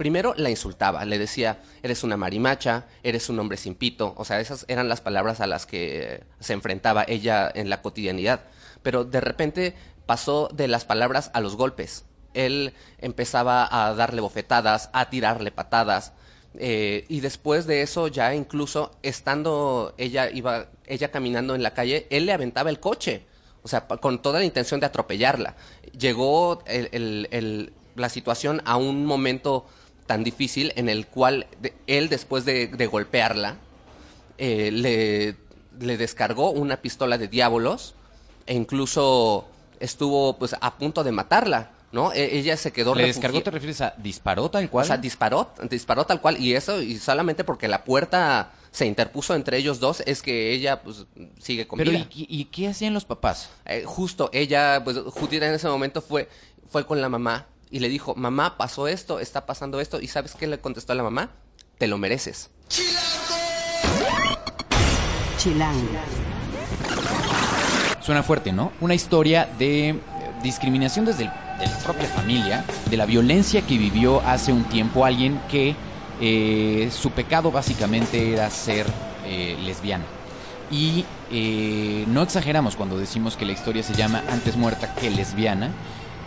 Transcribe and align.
primero 0.00 0.32
la 0.38 0.48
insultaba, 0.48 1.04
le 1.04 1.18
decía, 1.18 1.58
eres 1.82 2.04
una 2.04 2.16
marimacha, 2.16 2.86
eres 3.02 3.28
un 3.28 3.38
hombre 3.38 3.58
sin 3.58 3.74
pito, 3.74 4.14
o 4.16 4.24
sea, 4.24 4.40
esas 4.40 4.64
eran 4.66 4.88
las 4.88 5.02
palabras 5.02 5.42
a 5.42 5.46
las 5.46 5.66
que 5.66 6.24
se 6.38 6.54
enfrentaba 6.54 7.04
ella 7.06 7.52
en 7.54 7.68
la 7.68 7.82
cotidianidad. 7.82 8.40
Pero 8.82 9.04
de 9.04 9.20
repente 9.20 9.74
pasó 10.06 10.48
de 10.54 10.68
las 10.68 10.86
palabras 10.86 11.30
a 11.34 11.42
los 11.42 11.54
golpes. 11.54 12.06
Él 12.32 12.72
empezaba 12.96 13.68
a 13.70 13.94
darle 13.94 14.22
bofetadas, 14.22 14.88
a 14.94 15.10
tirarle 15.10 15.50
patadas, 15.50 16.14
eh, 16.54 17.04
y 17.08 17.20
después 17.20 17.66
de 17.66 17.82
eso, 17.82 18.08
ya 18.08 18.34
incluso 18.34 18.92
estando 19.02 19.92
ella 19.98 20.30
iba, 20.30 20.68
ella 20.86 21.10
caminando 21.10 21.54
en 21.54 21.62
la 21.62 21.74
calle, 21.74 22.06
él 22.08 22.24
le 22.24 22.32
aventaba 22.32 22.70
el 22.70 22.80
coche. 22.80 23.26
O 23.62 23.68
sea, 23.68 23.86
con 23.86 24.22
toda 24.22 24.38
la 24.38 24.46
intención 24.46 24.80
de 24.80 24.86
atropellarla. 24.86 25.56
Llegó 25.92 26.64
la 27.96 28.08
situación 28.08 28.62
a 28.64 28.78
un 28.78 29.04
momento 29.04 29.66
tan 30.10 30.24
difícil 30.24 30.72
en 30.74 30.88
el 30.88 31.06
cual 31.06 31.46
él, 31.86 32.08
después 32.08 32.44
de, 32.44 32.66
golpearla, 32.90 33.58
eh, 34.38 34.72
le, 34.72 35.36
le, 35.78 35.96
descargó 35.96 36.50
una 36.50 36.78
pistola 36.78 37.16
de 37.16 37.28
diablos 37.28 37.94
e 38.44 38.54
incluso 38.54 39.46
estuvo 39.78 40.36
pues 40.36 40.56
a 40.60 40.78
punto 40.78 41.04
de 41.04 41.12
matarla. 41.12 41.70
¿no? 41.92 42.12
E, 42.12 42.38
ella 42.38 42.56
se 42.56 42.72
quedó 42.72 42.96
¿Le 42.96 43.06
descargó 43.06 43.40
te 43.40 43.52
refieres 43.52 43.80
a 43.82 43.94
disparó 43.98 44.50
tal 44.50 44.68
cual? 44.68 44.82
O 44.82 44.86
sea, 44.88 44.96
disparó, 44.96 45.52
disparó 45.70 46.04
tal 46.04 46.20
cual 46.20 46.40
y 46.40 46.56
eso 46.56 46.82
y 46.82 46.98
solamente 46.98 47.44
porque 47.44 47.68
la 47.68 47.84
puerta 47.84 48.50
se 48.72 48.86
interpuso 48.86 49.36
entre 49.36 49.58
ellos 49.58 49.78
dos 49.78 50.02
es 50.06 50.22
que 50.22 50.52
ella 50.52 50.82
pues 50.82 51.06
sigue 51.38 51.68
con 51.68 51.78
Pero 51.78 51.92
¿y, 51.92 52.44
qué 52.46 52.66
hacían 52.66 52.94
los 52.94 53.04
papás? 53.04 53.50
Eh, 53.64 53.84
justo 53.86 54.28
ella 54.32 54.82
pues 54.82 54.98
Judith 54.98 55.42
en 55.44 55.54
ese 55.54 55.68
momento 55.68 56.02
fue 56.02 56.28
fue 56.68 56.84
con 56.84 57.00
la 57.00 57.08
mamá 57.08 57.46
y 57.70 57.78
le 57.80 57.88
dijo, 57.88 58.14
"Mamá, 58.14 58.56
pasó 58.56 58.88
esto, 58.88 59.20
está 59.20 59.46
pasando 59.46 59.80
esto." 59.80 60.00
¿Y 60.00 60.08
sabes 60.08 60.34
qué 60.34 60.46
le 60.46 60.60
contestó 60.60 60.92
a 60.92 60.96
la 60.96 61.02
mamá? 61.02 61.30
"Te 61.78 61.86
lo 61.86 61.98
mereces." 61.98 62.50
Chilango. 65.38 65.88
Suena 68.00 68.22
fuerte, 68.22 68.52
¿no? 68.52 68.72
Una 68.80 68.94
historia 68.94 69.48
de 69.58 69.98
discriminación 70.42 71.04
desde 71.04 71.24
la 71.24 71.78
propia 71.84 72.08
familia, 72.08 72.64
de 72.88 72.96
la 72.96 73.06
violencia 73.06 73.62
que 73.62 73.76
vivió 73.76 74.20
hace 74.22 74.52
un 74.52 74.64
tiempo 74.64 75.04
alguien 75.04 75.40
que 75.50 75.76
eh, 76.20 76.90
su 76.92 77.10
pecado 77.10 77.50
básicamente 77.50 78.32
era 78.32 78.50
ser 78.50 78.86
eh, 79.24 79.56
lesbiana. 79.62 80.04
Y 80.70 81.04
eh, 81.30 82.04
no 82.08 82.22
exageramos 82.22 82.76
cuando 82.76 82.98
decimos 82.98 83.36
que 83.36 83.44
la 83.44 83.52
historia 83.52 83.82
se 83.82 83.94
llama 83.94 84.22
Antes 84.30 84.56
muerta 84.56 84.94
que 84.94 85.10
lesbiana. 85.10 85.70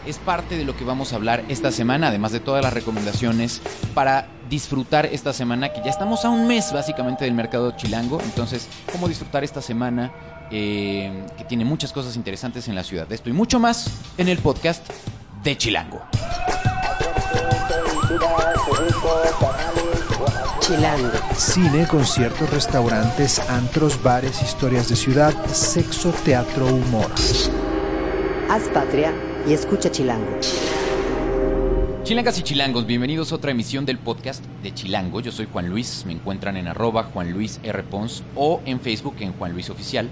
Es 0.06 0.18
parte 0.18 0.58
de 0.58 0.66
lo 0.66 0.76
que 0.76 0.84
vamos 0.84 1.14
a 1.14 1.16
hablar 1.16 1.46
esta 1.48 1.72
semana, 1.72 2.10
además 2.10 2.34
de 2.34 2.42
todas 2.42 2.62
las 2.62 2.74
recomendaciones 2.74 3.62
para 3.94 4.28
disfrutar 4.50 5.06
esta 5.06 5.32
semana, 5.32 5.72
que 5.72 5.82
ya 5.82 5.90
estamos 5.90 6.26
a 6.26 6.30
un 6.30 6.46
mes 6.46 6.74
básicamente 6.74 7.24
del 7.24 7.34
mercado 7.34 7.72
chilango. 7.72 8.20
Entonces, 8.22 8.68
¿cómo 8.92 9.08
disfrutar 9.08 9.46
esta 9.46 9.62
semana? 9.62 10.12
Eh, 10.52 11.26
que 11.38 11.46
tiene 11.46 11.64
muchas 11.64 11.94
cosas 11.94 12.18
interesantes 12.18 12.68
en 12.68 12.76
la 12.76 12.84
ciudad. 12.84 13.08
De 13.08 13.16
esto 13.16 13.30
y 13.30 13.34
mucho 13.34 13.60
más 13.60 13.90
en 14.18 14.28
el 14.28 14.40
podcast 14.40 14.86
de 15.42 15.58
Chilango. 15.58 16.02
Chilango. 20.60 21.12
Cine, 21.36 21.88
conciertos, 21.88 22.50
restaurantes, 22.50 23.40
antros, 23.50 24.02
bares, 24.04 24.42
historias 24.42 24.90
de 24.90 24.98
ciudad, 24.98 25.34
sexo, 25.48 26.12
teatro, 26.24 26.68
humor. 26.68 27.10
Haz 28.50 28.64
patria 28.74 29.14
y 29.48 29.54
escucha 29.54 29.92
Chilango. 29.92 30.40
Chilangas 32.04 32.38
y 32.40 32.44
chilangos, 32.44 32.86
bienvenidos 32.86 33.32
a 33.32 33.36
otra 33.36 33.52
emisión 33.52 33.86
del 33.86 33.98
podcast 33.98 34.44
de 34.62 34.74
Chilango. 34.74 35.22
Yo 35.22 35.32
soy 35.32 35.48
Juan 35.52 35.70
Luis, 35.70 36.04
me 36.06 36.14
encuentran 36.14 36.58
en 36.58 36.68
arroba 36.68 37.04
Juan 37.04 37.34
R. 37.64 37.84
Pons 37.84 38.24
o 38.36 38.62
en 38.66 38.80
Facebook 38.80 39.16
en 39.20 39.34
Juan 39.34 39.54
Luis 39.54 39.70
Oficial. 39.70 40.10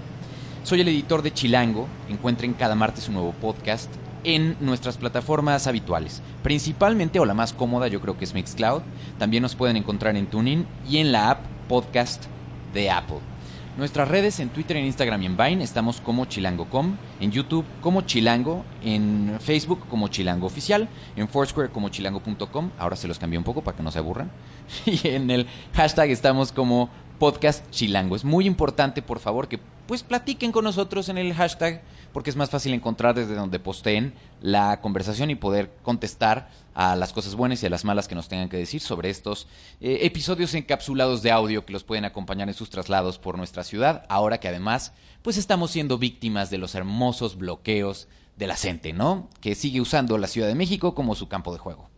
Soy 0.64 0.80
el 0.80 0.88
editor 0.88 1.22
de 1.22 1.32
Chilango. 1.32 1.88
Encuentren 2.08 2.54
cada 2.54 2.74
martes 2.74 3.08
un 3.08 3.14
nuevo 3.14 3.32
podcast 3.32 3.90
en 4.24 4.56
nuestras 4.60 4.96
plataformas 4.96 5.66
habituales. 5.66 6.22
Principalmente, 6.42 7.18
o 7.18 7.24
la 7.24 7.34
más 7.34 7.52
cómoda, 7.52 7.88
yo 7.88 8.00
creo 8.00 8.16
que 8.16 8.24
es 8.24 8.34
Mixcloud. 8.34 8.82
También 9.18 9.42
nos 9.42 9.56
pueden 9.56 9.76
encontrar 9.76 10.16
en 10.16 10.26
TuneIn 10.26 10.66
y 10.88 10.98
en 10.98 11.12
la 11.12 11.30
app 11.30 11.40
Podcast 11.68 12.24
de 12.72 12.90
Apple. 12.90 13.31
Nuestras 13.74 14.06
redes 14.06 14.38
en 14.38 14.50
Twitter, 14.50 14.76
en 14.76 14.84
Instagram 14.84 15.22
y 15.22 15.26
en 15.26 15.36
Vine 15.38 15.64
estamos 15.64 16.02
como 16.02 16.26
chilango.com, 16.26 16.94
en 17.20 17.32
YouTube 17.32 17.64
como 17.80 18.02
chilango, 18.02 18.66
en 18.84 19.38
Facebook 19.40 19.88
como 19.88 20.08
chilango 20.08 20.46
oficial, 20.46 20.90
en 21.16 21.26
Foursquare 21.26 21.70
como 21.70 21.88
chilango.com, 21.88 22.70
ahora 22.78 22.96
se 22.96 23.08
los 23.08 23.18
cambié 23.18 23.38
un 23.38 23.44
poco 23.44 23.62
para 23.62 23.74
que 23.74 23.82
no 23.82 23.90
se 23.90 23.98
aburran, 23.98 24.30
y 24.84 25.08
en 25.08 25.30
el 25.30 25.46
hashtag 25.72 26.10
estamos 26.10 26.52
como 26.52 26.90
podcast 27.18 27.64
chilango. 27.70 28.14
Es 28.14 28.24
muy 28.24 28.46
importante, 28.46 29.00
por 29.00 29.20
favor, 29.20 29.48
que 29.48 29.58
pues 29.86 30.02
platiquen 30.02 30.52
con 30.52 30.64
nosotros 30.64 31.08
en 31.08 31.16
el 31.16 31.32
hashtag, 31.32 31.80
porque 32.12 32.28
es 32.28 32.36
más 32.36 32.50
fácil 32.50 32.74
encontrar 32.74 33.14
desde 33.14 33.34
donde 33.34 33.58
posteen 33.58 34.12
la 34.42 34.82
conversación 34.82 35.30
y 35.30 35.34
poder 35.34 35.70
contestar 35.82 36.50
a 36.74 36.96
las 36.96 37.12
cosas 37.12 37.34
buenas 37.34 37.62
y 37.62 37.66
a 37.66 37.70
las 37.70 37.84
malas 37.84 38.08
que 38.08 38.14
nos 38.14 38.28
tengan 38.28 38.48
que 38.48 38.56
decir 38.56 38.80
sobre 38.80 39.10
estos 39.10 39.46
eh, 39.80 40.00
episodios 40.02 40.54
encapsulados 40.54 41.22
de 41.22 41.30
audio 41.30 41.64
que 41.64 41.72
los 41.72 41.84
pueden 41.84 42.04
acompañar 42.04 42.48
en 42.48 42.54
sus 42.54 42.70
traslados 42.70 43.18
por 43.18 43.36
nuestra 43.36 43.64
ciudad, 43.64 44.06
ahora 44.08 44.40
que 44.40 44.48
además 44.48 44.92
pues 45.22 45.36
estamos 45.36 45.70
siendo 45.70 45.98
víctimas 45.98 46.50
de 46.50 46.58
los 46.58 46.74
hermosos 46.74 47.36
bloqueos 47.36 48.08
de 48.36 48.46
la 48.46 48.56
gente, 48.56 48.92
¿no? 48.92 49.28
Que 49.40 49.54
sigue 49.54 49.80
usando 49.80 50.18
la 50.18 50.26
Ciudad 50.26 50.48
de 50.48 50.54
México 50.54 50.94
como 50.94 51.14
su 51.14 51.28
campo 51.28 51.52
de 51.52 51.58
juego. 51.58 51.88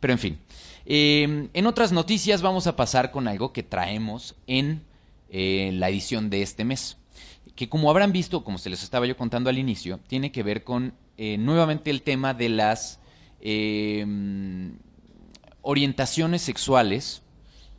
Pero 0.00 0.12
en 0.12 0.18
fin, 0.18 0.38
eh, 0.84 1.48
en 1.52 1.66
otras 1.66 1.92
noticias 1.92 2.42
vamos 2.42 2.66
a 2.66 2.76
pasar 2.76 3.10
con 3.10 3.28
algo 3.28 3.52
que 3.52 3.62
traemos 3.62 4.34
en 4.46 4.82
eh, 5.30 5.70
la 5.74 5.88
edición 5.88 6.28
de 6.30 6.42
este 6.42 6.64
mes 6.64 6.98
que 7.54 7.68
como 7.68 7.90
habrán 7.90 8.12
visto, 8.12 8.44
como 8.44 8.58
se 8.58 8.70
les 8.70 8.82
estaba 8.82 9.06
yo 9.06 9.16
contando 9.16 9.50
al 9.50 9.58
inicio, 9.58 10.00
tiene 10.06 10.32
que 10.32 10.42
ver 10.42 10.64
con 10.64 10.94
eh, 11.16 11.38
nuevamente 11.38 11.90
el 11.90 12.02
tema 12.02 12.34
de 12.34 12.48
las 12.48 12.98
em, 13.44 14.72
orientaciones 15.62 16.42
sexuales, 16.42 17.22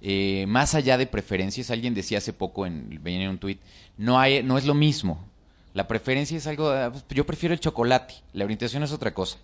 eh, 0.02 0.46
más 0.48 0.76
allá 0.76 0.98
de 0.98 1.08
preferencias. 1.08 1.72
Alguien 1.72 1.94
decía 1.94 2.20
hace 2.20 2.31
poco, 2.31 2.66
en, 2.66 3.02
en 3.03 3.30
un 3.30 3.38
tuit, 3.38 3.59
no, 3.98 4.20
hay, 4.20 4.44
no 4.44 4.58
es 4.58 4.66
lo 4.66 4.74
mismo. 4.74 5.25
La 5.74 5.88
preferencia 5.90 6.38
es 6.38 6.48
algo, 6.48 6.70
ah, 6.70 6.90
pues, 6.92 7.04
yo 7.09 7.25
prefiero 7.25 7.54
el 7.54 7.59
chocolate, 7.59 8.14
la 8.31 8.46
orientación 8.46 8.84
es 8.84 8.94
otra 8.94 9.14
cosa. 9.14 9.40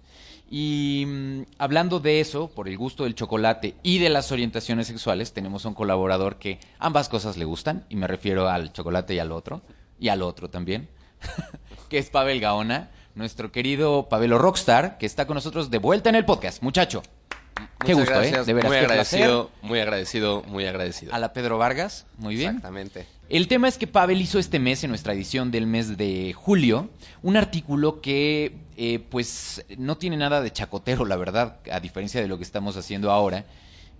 Y 0.50 1.06
mm, 1.06 1.42
hablando 1.58 2.00
de 2.00 2.22
eso, 2.22 2.50
por 2.50 2.70
el 2.70 2.78
gusto 2.78 3.04
del 3.04 3.16
chocolate 3.16 3.76
y 3.84 4.00
de 4.00 4.10
las 4.10 4.32
orientaciones 4.32 4.88
sexuales, 4.88 5.34
tenemos 5.34 5.66
un 5.66 5.74
colaborador 5.74 6.38
que 6.38 6.60
ambas 6.80 7.10
cosas 7.10 7.38
le 7.38 7.46
gustan, 7.46 7.86
y 7.90 7.96
me 7.96 8.08
refiero 8.08 8.48
al 8.48 8.72
chocolate 8.72 9.14
y 9.16 9.20
al 9.20 9.32
otro 9.32 9.62
y 10.00 10.10
al 10.10 10.22
otro 10.22 10.50
también, 10.50 10.88
que 11.90 11.98
es 11.98 12.10
Pavel 12.10 12.40
Gaona, 12.40 12.92
nuestro 13.16 13.52
querido 13.52 14.08
Pavelo 14.10 14.38
Rockstar, 14.38 14.98
que 14.98 15.06
está 15.06 15.28
con 15.28 15.36
nosotros 15.36 15.70
de 15.70 15.78
vuelta 15.78 16.10
en 16.10 16.16
el 16.16 16.26
podcast. 16.26 16.62
Muchacho. 16.64 17.04
Qué 17.86 17.94
gusto, 17.94 18.22
¿eh? 18.22 18.44
De 18.46 18.54
muy 18.54 18.78
agradecido, 18.78 19.52
muy 19.62 19.80
agradecido, 19.80 20.44
muy 20.48 20.66
agradecido. 20.66 21.14
A 21.14 21.20
la 21.20 21.34
Pedro 21.34 21.58
Vargas, 21.58 22.06
muy 22.18 22.36
bien. 22.36 22.50
Exactamente. 22.50 23.06
El 23.30 23.48
tema 23.48 23.68
es 23.68 23.78
que 23.78 23.88
Pavel 23.88 24.22
hizo 24.22 24.40
este 24.40 24.60
mes, 24.60 24.84
en 24.84 24.90
nuestra 24.90 25.14
edición 25.14 25.52
del 25.52 25.66
mes 25.66 25.98
de 25.98 26.34
julio, 26.34 26.90
un 27.22 27.38
artículo 27.38 28.02
que, 28.02 28.58
eh, 28.78 29.00
pues, 29.10 29.66
no 29.78 29.98
tiene 29.98 30.18
nada 30.18 30.42
de 30.42 30.52
chacotero, 30.52 31.06
la 31.06 31.16
verdad, 31.16 31.60
a 31.72 31.80
diferencia 31.80 32.22
de 32.22 32.28
lo 32.28 32.38
que 32.38 32.44
estamos 32.44 32.78
haciendo 32.78 33.12
ahora. 33.12 33.46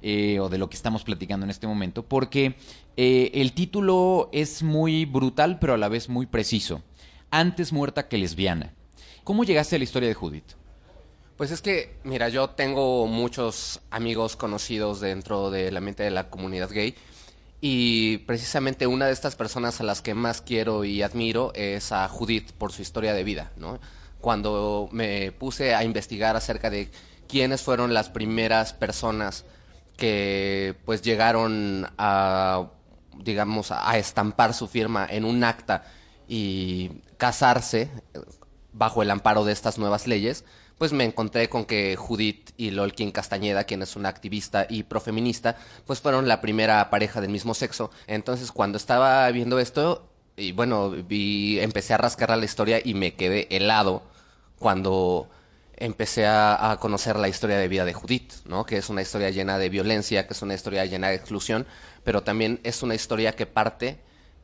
Eh, 0.04 0.40
o 0.40 0.50
de 0.50 0.58
lo 0.58 0.68
que 0.68 0.76
estamos 0.76 1.04
platicando 1.04 1.44
en 1.44 1.52
este 1.52 1.68
momento, 1.68 2.02
porque 2.02 2.56
eh, 2.98 3.30
el 3.36 3.54
título 3.54 4.32
es 4.34 4.64
muy 4.64 5.06
brutal, 5.06 5.60
pero 5.60 5.76
a 5.76 5.78
la 5.78 5.90
vez 5.90 6.10
muy 6.10 6.26
preciso. 6.26 6.82
Antes 7.30 7.72
muerta 7.72 8.08
que 8.08 8.18
lesbiana. 8.18 8.74
¿Cómo 9.24 9.44
llegaste 9.44 9.76
a 9.76 9.80
la 9.80 9.84
historia 9.84 10.10
de 10.10 10.16
Judith? 10.16 10.54
Pues 11.38 11.52
es 11.52 11.62
que, 11.62 11.98
mira, 12.04 12.30
yo 12.30 12.50
tengo 12.52 13.06
muchos 13.08 13.82
amigos 13.92 14.36
conocidos 14.36 15.00
dentro 15.00 15.52
de 15.52 15.72
la 15.72 15.80
mente 15.80 16.04
de 16.04 16.12
la 16.12 16.30
comunidad 16.30 16.70
gay 16.72 16.96
y 17.62 18.18
precisamente 18.20 18.88
una 18.88 19.06
de 19.06 19.14
estas 19.14 19.36
personas 19.36 19.80
a 19.80 19.84
las 19.84 20.02
que 20.02 20.16
más 20.16 20.42
quiero 20.42 20.84
y 20.84 21.04
admiro 21.04 21.52
es 21.54 21.92
a 21.92 22.08
Judith 22.08 22.52
por 22.54 22.72
su 22.72 22.82
historia 22.82 23.14
de 23.14 23.24
vida, 23.24 23.52
¿no? 23.58 23.80
Cuando 24.20 24.90
me 24.92 25.32
puse 25.32 25.76
a 25.76 25.84
investigar 25.84 26.36
acerca 26.36 26.72
de 26.72 26.90
quiénes 27.28 27.62
fueron 27.62 27.94
las 27.94 28.10
primeras 28.10 28.74
personas 28.74 29.46
que 29.98 30.76
pues 30.86 31.04
llegaron 31.04 31.88
a 32.00 32.72
digamos 33.18 33.72
a 33.72 33.98
estampar 34.00 34.56
su 34.56 34.68
firma 34.68 35.06
en 35.08 35.26
un 35.26 35.44
acta 35.44 35.84
y 36.28 36.90
casarse 37.18 37.90
bajo 38.74 39.02
el 39.02 39.12
amparo 39.12 39.44
de 39.46 39.54
estas 39.54 39.78
nuevas 39.78 40.08
leyes, 40.08 40.46
pues 40.78 40.94
me 40.94 41.04
encontré 41.04 41.50
con 41.50 41.66
que 41.66 41.96
Judith 41.96 42.52
y 42.58 42.72
Lolkin 42.72 43.12
Castañeda, 43.12 43.66
quien 43.66 43.82
es 43.82 43.96
una 43.96 44.10
activista 44.10 44.66
y 44.70 44.84
profeminista, 44.84 45.56
pues 45.86 46.02
fueron 46.02 46.28
la 46.28 46.42
primera 46.42 46.90
pareja 46.90 47.22
del 47.22 47.30
mismo 47.30 47.54
sexo. 47.54 47.92
Entonces, 48.08 48.52
cuando 48.52 48.78
estaba 48.78 49.30
viendo 49.32 49.60
esto, 49.60 50.10
y 50.36 50.54
bueno, 50.54 50.90
vi, 50.90 51.60
empecé 51.60 51.94
a 51.94 51.98
rascar 51.98 52.36
la 52.36 52.46
historia 52.46 52.82
y 52.84 52.94
me 52.94 53.14
quedé 53.14 53.48
helado 53.56 54.02
cuando 54.58 55.30
empecé 55.76 56.26
a, 56.26 56.72
a 56.72 56.78
conocer 56.78 57.16
la 57.18 57.28
historia 57.28 57.58
de 57.58 57.68
vida 57.68 57.86
de 57.86 57.94
Judith, 57.94 58.34
¿no? 58.46 58.66
Que 58.66 58.78
es 58.78 58.90
una 58.90 59.02
historia 59.02 59.30
llena 59.30 59.58
de 59.58 59.70
violencia, 59.70 60.26
que 60.26 60.34
es 60.34 60.42
una 60.42 60.54
historia 60.54 60.86
llena 60.86 61.10
de 61.10 61.16
exclusión, 61.16 61.68
pero 62.04 62.24
también 62.24 62.60
es 62.64 62.82
una 62.82 62.96
historia 62.96 63.36
que 63.36 63.46
parte 63.46 64.00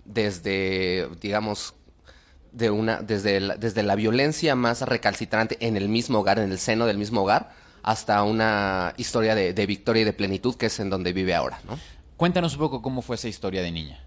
desde, 0.06 1.10
digamos, 1.20 1.74
de 2.58 2.72
una, 2.72 3.02
desde, 3.02 3.40
la, 3.40 3.56
desde 3.56 3.84
la 3.84 3.96
violencia 3.96 4.56
más 4.56 4.82
recalcitrante 4.82 5.58
en 5.60 5.78
el 5.78 5.90
mismo 5.90 6.20
hogar, 6.20 6.40
en 6.40 6.52
el 6.52 6.58
seno 6.58 6.86
del 6.86 6.98
mismo 6.98 7.22
hogar, 7.22 7.52
hasta 7.84 8.24
una 8.24 8.94
historia 8.98 9.36
de, 9.36 9.54
de 9.54 9.66
victoria 9.66 10.02
y 10.02 10.06
de 10.06 10.14
plenitud, 10.14 10.56
que 10.56 10.66
es 10.66 10.80
en 10.80 10.90
donde 10.90 11.14
vive 11.14 11.36
ahora, 11.36 11.62
¿no? 11.68 11.80
Cuéntanos 12.18 12.54
un 12.54 12.60
poco 12.60 12.82
cómo 12.82 13.04
fue 13.04 13.16
esa 13.16 13.28
historia 13.28 13.62
de 13.62 13.72
niña. 13.72 14.00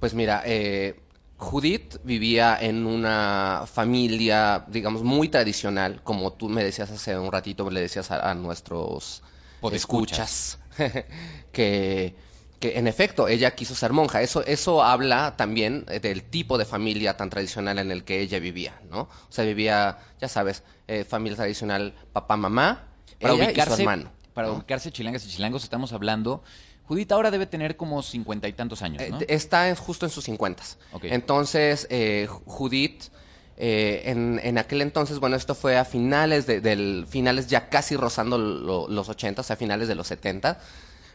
Pues 0.00 0.14
mira, 0.14 0.42
eh, 0.44 1.00
Judith 1.36 1.98
vivía 2.02 2.58
en 2.60 2.86
una 2.86 3.64
familia, 3.72 4.64
digamos, 4.66 5.04
muy 5.04 5.28
tradicional, 5.28 6.02
como 6.02 6.32
tú 6.32 6.48
me 6.48 6.64
decías 6.64 6.90
hace 6.90 7.16
un 7.16 7.30
ratito, 7.30 7.70
le 7.70 7.80
decías 7.80 8.10
a, 8.10 8.28
a 8.28 8.34
nuestros 8.34 9.22
Podescuchas. 9.60 10.58
escuchas, 10.76 11.04
que, 11.52 12.16
que 12.62 12.78
en 12.78 12.86
efecto 12.86 13.26
ella 13.28 13.54
quiso 13.54 13.74
ser 13.74 13.92
monja. 13.92 14.22
Eso, 14.22 14.42
eso 14.46 14.82
habla 14.84 15.34
también 15.36 15.84
eh, 15.88 15.98
del 16.00 16.22
tipo 16.22 16.56
de 16.56 16.64
familia 16.64 17.16
tan 17.16 17.28
tradicional 17.28 17.78
en 17.78 17.90
el 17.90 18.04
que 18.04 18.20
ella 18.20 18.38
vivía, 18.38 18.80
¿no? 18.88 19.00
O 19.02 19.08
sea, 19.30 19.44
vivía, 19.44 19.98
ya 20.20 20.28
sabes, 20.28 20.62
eh, 20.88 21.04
familia 21.04 21.36
tradicional, 21.36 21.92
papá, 22.12 22.36
mamá, 22.36 22.84
Para 23.20 23.34
ella 23.34 23.44
y 23.44 23.46
ubicarse, 23.48 23.74
su 23.74 23.80
hermano. 23.82 24.10
para 24.32 24.48
¿no? 24.48 24.54
ubicarse 24.54 24.92
chilangas 24.92 25.24
y 25.26 25.28
chilangos, 25.28 25.64
estamos 25.64 25.92
hablando. 25.92 26.42
Judith 26.86 27.10
ahora 27.12 27.30
debe 27.30 27.46
tener 27.46 27.76
como 27.76 28.00
cincuenta 28.02 28.46
y 28.48 28.52
tantos 28.52 28.80
años, 28.82 29.02
¿no? 29.10 29.20
Eh, 29.20 29.26
Está 29.28 29.68
en- 29.68 29.76
justo 29.76 30.06
en 30.06 30.10
sus 30.10 30.24
cincuentas. 30.24 30.78
Entonces, 31.02 31.86
eh, 31.90 32.28
Judith, 32.46 33.04
eh, 33.56 34.02
en, 34.06 34.40
en 34.42 34.56
aquel 34.58 34.82
entonces, 34.82 35.18
bueno, 35.18 35.36
esto 35.36 35.54
fue 35.54 35.76
a 35.78 35.84
finales 35.84 36.46
de, 36.46 36.60
del, 36.60 37.06
finales 37.08 37.46
ya 37.48 37.68
casi 37.68 37.96
rozando 37.96 38.38
lo- 38.38 38.88
los 38.88 39.08
80, 39.08 39.40
o 39.40 39.44
sea, 39.44 39.56
finales 39.56 39.88
de 39.88 39.94
los 39.94 40.06
70. 40.06 40.58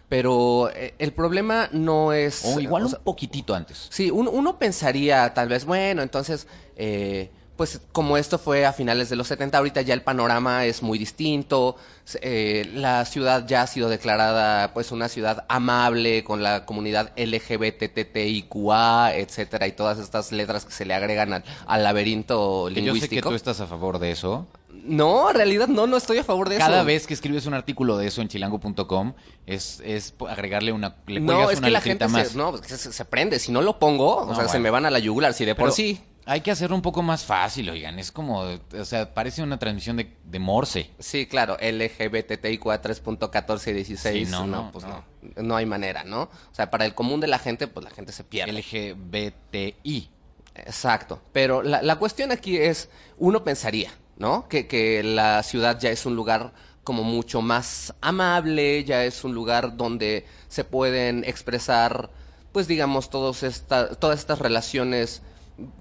Pero 0.09 0.69
eh, 0.74 0.94
el 1.00 1.12
problema 1.12 1.69
no 1.74 2.13
es... 2.13 2.44
o 2.45 2.59
igual 2.59 2.83
o 2.83 2.89
sea, 2.89 3.00
un 3.00 3.04
poquitito 3.04 3.54
antes. 3.54 3.88
Sí, 3.89 4.09
uno, 4.09 4.31
uno 4.31 4.57
pensaría 4.57 5.33
tal 5.33 5.50
vez, 5.50 5.65
bueno, 5.65 6.01
entonces, 6.01 6.48
eh, 6.77 7.30
pues 7.57 7.81
como 7.92 8.18
esto 8.18 8.38
fue 8.38 8.65
a 8.65 8.71
finales 8.71 9.09
de 9.09 9.15
los 9.15 9.27
70, 9.27 9.57
ahorita 9.57 9.81
ya 9.81 9.94
el 9.95 10.04
panorama 10.04 10.65
es 10.65 10.81
muy 10.83 10.98
distinto, 11.00 11.75
eh, 12.21 12.69
la 12.75 13.04
ciudad 13.06 13.45
ya 13.48 13.63
ha 13.63 13.68
sido 13.68 13.89
declarada 13.89 14.74
pues 14.74 14.92
una 14.92 15.09
ciudad 15.09 15.44
amable 15.50 16.24
con 16.24 16.44
la 16.44 16.65
comunidad 16.65 17.12
LGBTTIQA, 17.18 19.15
etcétera, 19.15 19.68
y 19.68 19.71
todas 19.71 20.00
estas 20.00 20.31
letras 20.31 20.65
que 20.65 20.71
se 20.71 20.86
le 20.86 20.94
agregan 20.94 21.33
al, 21.33 21.44
al 21.65 21.83
laberinto 21.83 22.69
Que 22.74 22.75
yo 22.75 22.94
sé 22.94 23.09
que 23.09 23.15
lingüístico. 23.18 23.30
tú 23.30 23.36
estás 23.36 23.59
a 23.62 23.68
favor 23.68 24.00
de 24.00 24.12
eso. 24.12 24.48
No, 24.83 25.30
en 25.31 25.36
realidad 25.36 25.68
no, 25.68 25.86
no 25.88 25.98
estoy 25.98 26.19
a 26.19 26.24
favor 26.24 26.48
de 26.50 26.57
Cada 26.59 26.77
eso. 26.77 26.86
vez 26.86 27.07
que 27.07 27.13
escribes 27.13 27.45
un 27.45 27.54
artículo 27.54 27.98
de 27.98 28.07
eso 28.07 28.21
en 28.21 28.27
chilango.com 28.30 29.13
es, 29.45 29.81
es 29.83 30.13
agregarle 30.30 30.71
una... 30.71 30.95
Le 31.07 31.19
No, 31.19 31.50
es 31.50 31.57
una 31.57 31.68
que 31.68 31.71
la 31.71 31.81
gente 31.81 32.07
más. 32.07 32.30
se, 32.30 32.38
no, 32.38 32.51
pues, 32.51 32.68
se, 32.68 32.94
se 32.94 33.06
prende. 33.06 33.39
Si 33.39 33.51
no 33.51 33.62
lo 33.62 33.80
pongo, 33.80 34.24
No, 34.25 34.31
o 34.31 34.36
sea, 34.36 34.48
se 34.48 34.59
me 34.59 34.69
van 34.69 34.86
a 34.86 34.92
la 34.92 35.00
yugular. 35.00 35.33
Si 35.33 35.44
de 35.45 35.56
por 35.56 35.65
Pero 35.65 35.71
sí 35.75 36.00
Hay 36.30 36.42
que 36.42 36.52
hacerlo 36.52 36.76
un 36.76 36.82
poco 36.82 37.02
más 37.02 37.24
fácil, 37.24 37.70
oigan. 37.70 38.00
Es 38.00 38.12
como, 38.12 38.42
o 38.42 38.86
sea, 38.86 39.14
parece 39.14 39.42
una 39.42 39.58
transmisión 39.58 39.96
de, 39.96 40.14
de 40.26 40.40
Morse. 40.40 40.92
Sí, 41.00 41.26
claro, 41.26 41.56
LGBTIQ 41.56 42.66
3.14 42.66 43.70
y 43.70 43.74
16. 43.74 44.28
Sí, 44.28 44.32
no, 44.32 44.46
no, 44.46 44.64
no, 44.64 44.72
pues 44.74 44.84
no. 44.84 45.06
no. 45.22 45.44
No 45.44 45.56
hay 45.56 45.66
manera, 45.66 46.04
¿no? 46.04 46.24
O 46.24 46.30
sea, 46.52 46.70
para 46.70 46.86
el 46.86 46.94
común 46.94 47.22
de 47.22 47.28
la 47.28 47.40
gente, 47.40 47.68
pues 47.68 47.86
la 47.86 47.92
gente 47.92 48.12
se 48.12 48.26
pierde. 48.26 48.52
LGBTI. 48.52 50.10
Exacto. 50.56 51.22
Pero 51.32 51.64
la, 51.64 51.82
la 51.82 51.96
cuestión 51.96 52.34
aquí 52.34 52.58
es, 52.58 52.90
uno 53.18 53.46
pensaría, 53.46 53.92
¿no? 54.18 54.50
Que, 54.50 54.68
que 54.68 55.04
la 55.04 55.42
ciudad 55.44 55.80
ya 55.80 55.92
es 55.92 56.06
un 56.06 56.18
lugar 56.18 56.52
como 56.84 57.04
mucho 57.04 57.42
más 57.42 57.94
amable, 58.02 58.84
ya 58.84 59.06
es 59.06 59.24
un 59.24 59.34
lugar 59.34 59.78
donde 59.78 60.26
se 60.50 60.66
pueden 60.66 61.24
expresar, 61.24 62.10
pues 62.52 62.68
digamos, 62.68 63.10
todos 63.10 63.44
esta, 63.44 63.96
todas 63.96 64.20
estas 64.20 64.40
relaciones 64.40 65.22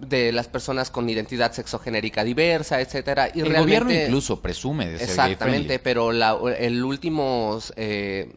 de 0.00 0.32
las 0.32 0.49
personas 0.49 0.90
con 0.90 1.08
identidad 1.11 1.52
sexogenérica 1.52 2.25
diversa, 2.25 2.81
etcétera. 2.81 3.28
Y 3.34 3.40
el 3.40 3.46
realmente, 3.50 3.81
gobierno 3.84 4.05
incluso 4.06 4.40
presume 4.40 4.87
de 4.88 4.99
ser 4.99 5.08
Exactamente, 5.11 5.78
pero 5.78 6.12
la- 6.12 6.38
el 6.58 6.82
último 6.84 7.58
eh, 7.76 8.32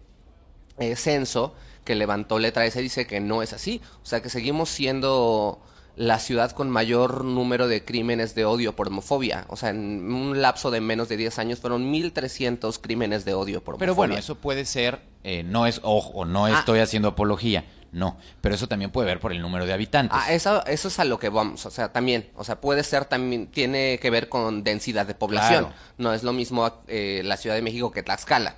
eh, 0.79 0.95
censo 0.95 1.55
que 1.85 1.95
levantó 1.95 2.39
Letra 2.39 2.65
S 2.65 2.81
dice 2.81 3.07
que 3.07 3.19
no 3.19 3.41
es 3.41 3.53
así. 3.53 3.81
O 4.03 4.05
sea, 4.05 4.21
que 4.21 4.29
seguimos 4.29 4.69
siendo 4.69 5.61
la 5.95 6.19
ciudad 6.19 6.51
con 6.51 6.69
mayor 6.69 7.25
número 7.25 7.67
de 7.67 7.83
crímenes 7.83 8.35
de 8.35 8.45
odio 8.45 8.75
por 8.75 8.87
homofobia. 8.87 9.45
O 9.49 9.55
sea, 9.57 9.69
en 9.69 10.11
un 10.13 10.41
lapso 10.41 10.71
de 10.71 10.79
menos 10.81 11.09
de 11.09 11.17
10 11.17 11.39
años 11.39 11.59
fueron 11.59 11.91
1.300 11.91 12.79
crímenes 12.79 13.25
de 13.25 13.33
odio 13.33 13.61
por 13.63 13.73
homofobia. 13.75 13.79
Pero 13.87 13.95
bueno, 13.95 14.15
eso 14.17 14.35
puede 14.35 14.65
ser, 14.65 15.01
eh, 15.23 15.43
no 15.43 15.65
es, 15.67 15.81
ojo, 15.83 16.23
no 16.25 16.45
Ah. 16.45 16.59
estoy 16.59 16.79
haciendo 16.79 17.09
apología, 17.09 17.65
no, 17.91 18.17
pero 18.41 18.55
eso 18.55 18.67
también 18.67 18.91
puede 18.91 19.07
ver 19.07 19.19
por 19.19 19.31
el 19.31 19.41
número 19.41 19.65
de 19.65 19.73
habitantes. 19.73 20.17
Ah, 20.21 20.31
eso, 20.31 20.65
eso 20.65 20.87
es 20.89 20.99
a 20.99 21.05
lo 21.05 21.17
que 21.19 21.29
vamos, 21.29 21.65
o 21.65 21.71
sea, 21.71 21.91
también, 21.91 22.29
o 22.35 22.43
sea, 22.43 22.59
puede 22.61 22.83
ser 22.83 23.05
también, 23.05 23.47
tiene 23.47 23.99
que 24.01 24.09
ver 24.09 24.29
con 24.29 24.63
densidad 24.63 25.05
de 25.05 25.15
población. 25.15 25.65
Claro. 25.65 25.75
No 25.97 26.13
es 26.13 26.23
lo 26.23 26.33
mismo 26.33 26.71
eh, 26.87 27.21
la 27.25 27.37
Ciudad 27.37 27.55
de 27.55 27.61
México 27.61 27.91
que 27.91 28.03
Tlaxcala, 28.03 28.55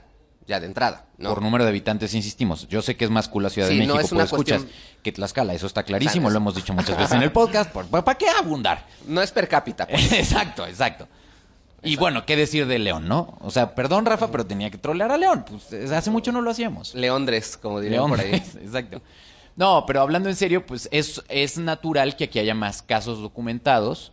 ya 0.47 0.59
de 0.59 0.65
entrada, 0.65 1.05
¿no? 1.17 1.29
Por 1.29 1.41
número 1.41 1.63
de 1.63 1.69
habitantes, 1.69 2.13
insistimos. 2.13 2.67
Yo 2.67 2.81
sé 2.81 2.97
que 2.97 3.05
es 3.05 3.11
más 3.11 3.29
cool 3.29 3.43
la 3.43 3.49
Ciudad 3.49 3.69
Sí, 3.69 3.77
de 3.79 3.85
no 3.85 3.93
México, 3.95 4.05
es 4.07 4.11
una 4.11 4.25
por 4.25 4.39
escuchas, 4.39 4.61
cuestión- 4.63 5.01
que 5.03 5.11
Tlaxcala, 5.11 5.53
eso 5.53 5.67
está 5.67 5.83
clarísimo, 5.83 6.29
lo 6.29 6.35
es- 6.35 6.41
hemos 6.41 6.55
dicho 6.55 6.73
muchas 6.73 6.97
veces 6.97 7.13
en 7.13 7.21
el 7.23 7.31
podcast. 7.33 7.71
¿Para 7.71 8.17
qué 8.17 8.27
abundar? 8.29 8.85
No 9.07 9.21
es 9.21 9.31
per 9.31 9.47
cápita, 9.47 9.87
pues. 9.87 10.11
exacto, 10.13 10.65
exacto. 10.67 11.07
Y 11.83 11.95
bueno, 11.95 12.25
¿qué 12.25 12.35
decir 12.35 12.67
de 12.67 12.77
León, 12.79 13.07
no? 13.07 13.37
O 13.41 13.49
sea, 13.49 13.73
perdón, 13.73 14.05
Rafa, 14.05 14.29
pero 14.31 14.45
tenía 14.45 14.69
que 14.69 14.77
trolear 14.77 15.11
a 15.11 15.17
León. 15.17 15.45
Pues 15.47 15.91
hace 15.91 16.11
mucho 16.11 16.31
no 16.31 16.41
lo 16.41 16.51
hacíamos. 16.51 16.93
Leondres, 16.93 17.57
como 17.57 17.79
dirían 17.79 18.01
León, 18.01 18.11
por 18.11 18.19
ahí. 18.19 18.33
exacto. 18.61 19.01
No, 19.55 19.83
pero 19.85 20.01
hablando 20.01 20.29
en 20.29 20.35
serio, 20.35 20.65
pues 20.65 20.87
es, 20.91 21.21
es 21.27 21.57
natural 21.57 22.15
que 22.15 22.25
aquí 22.25 22.39
haya 22.39 22.53
más 22.55 22.81
casos 22.81 23.19
documentados, 23.19 24.11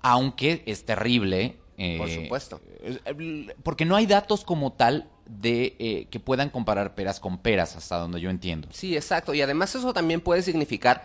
aunque 0.00 0.62
es 0.66 0.84
terrible. 0.86 1.56
eh, 1.76 1.96
Por 1.98 2.08
supuesto. 2.08 2.60
Porque 3.62 3.84
no 3.84 3.96
hay 3.96 4.06
datos 4.06 4.44
como 4.44 4.72
tal 4.72 5.08
de 5.26 5.76
eh, 5.78 6.06
que 6.10 6.20
puedan 6.20 6.48
comparar 6.48 6.94
peras 6.94 7.20
con 7.20 7.38
peras, 7.38 7.76
hasta 7.76 7.98
donde 7.98 8.20
yo 8.20 8.30
entiendo. 8.30 8.68
Sí, 8.72 8.96
exacto. 8.96 9.34
Y 9.34 9.42
además 9.42 9.74
eso 9.74 9.92
también 9.92 10.20
puede 10.20 10.42
significar 10.42 11.04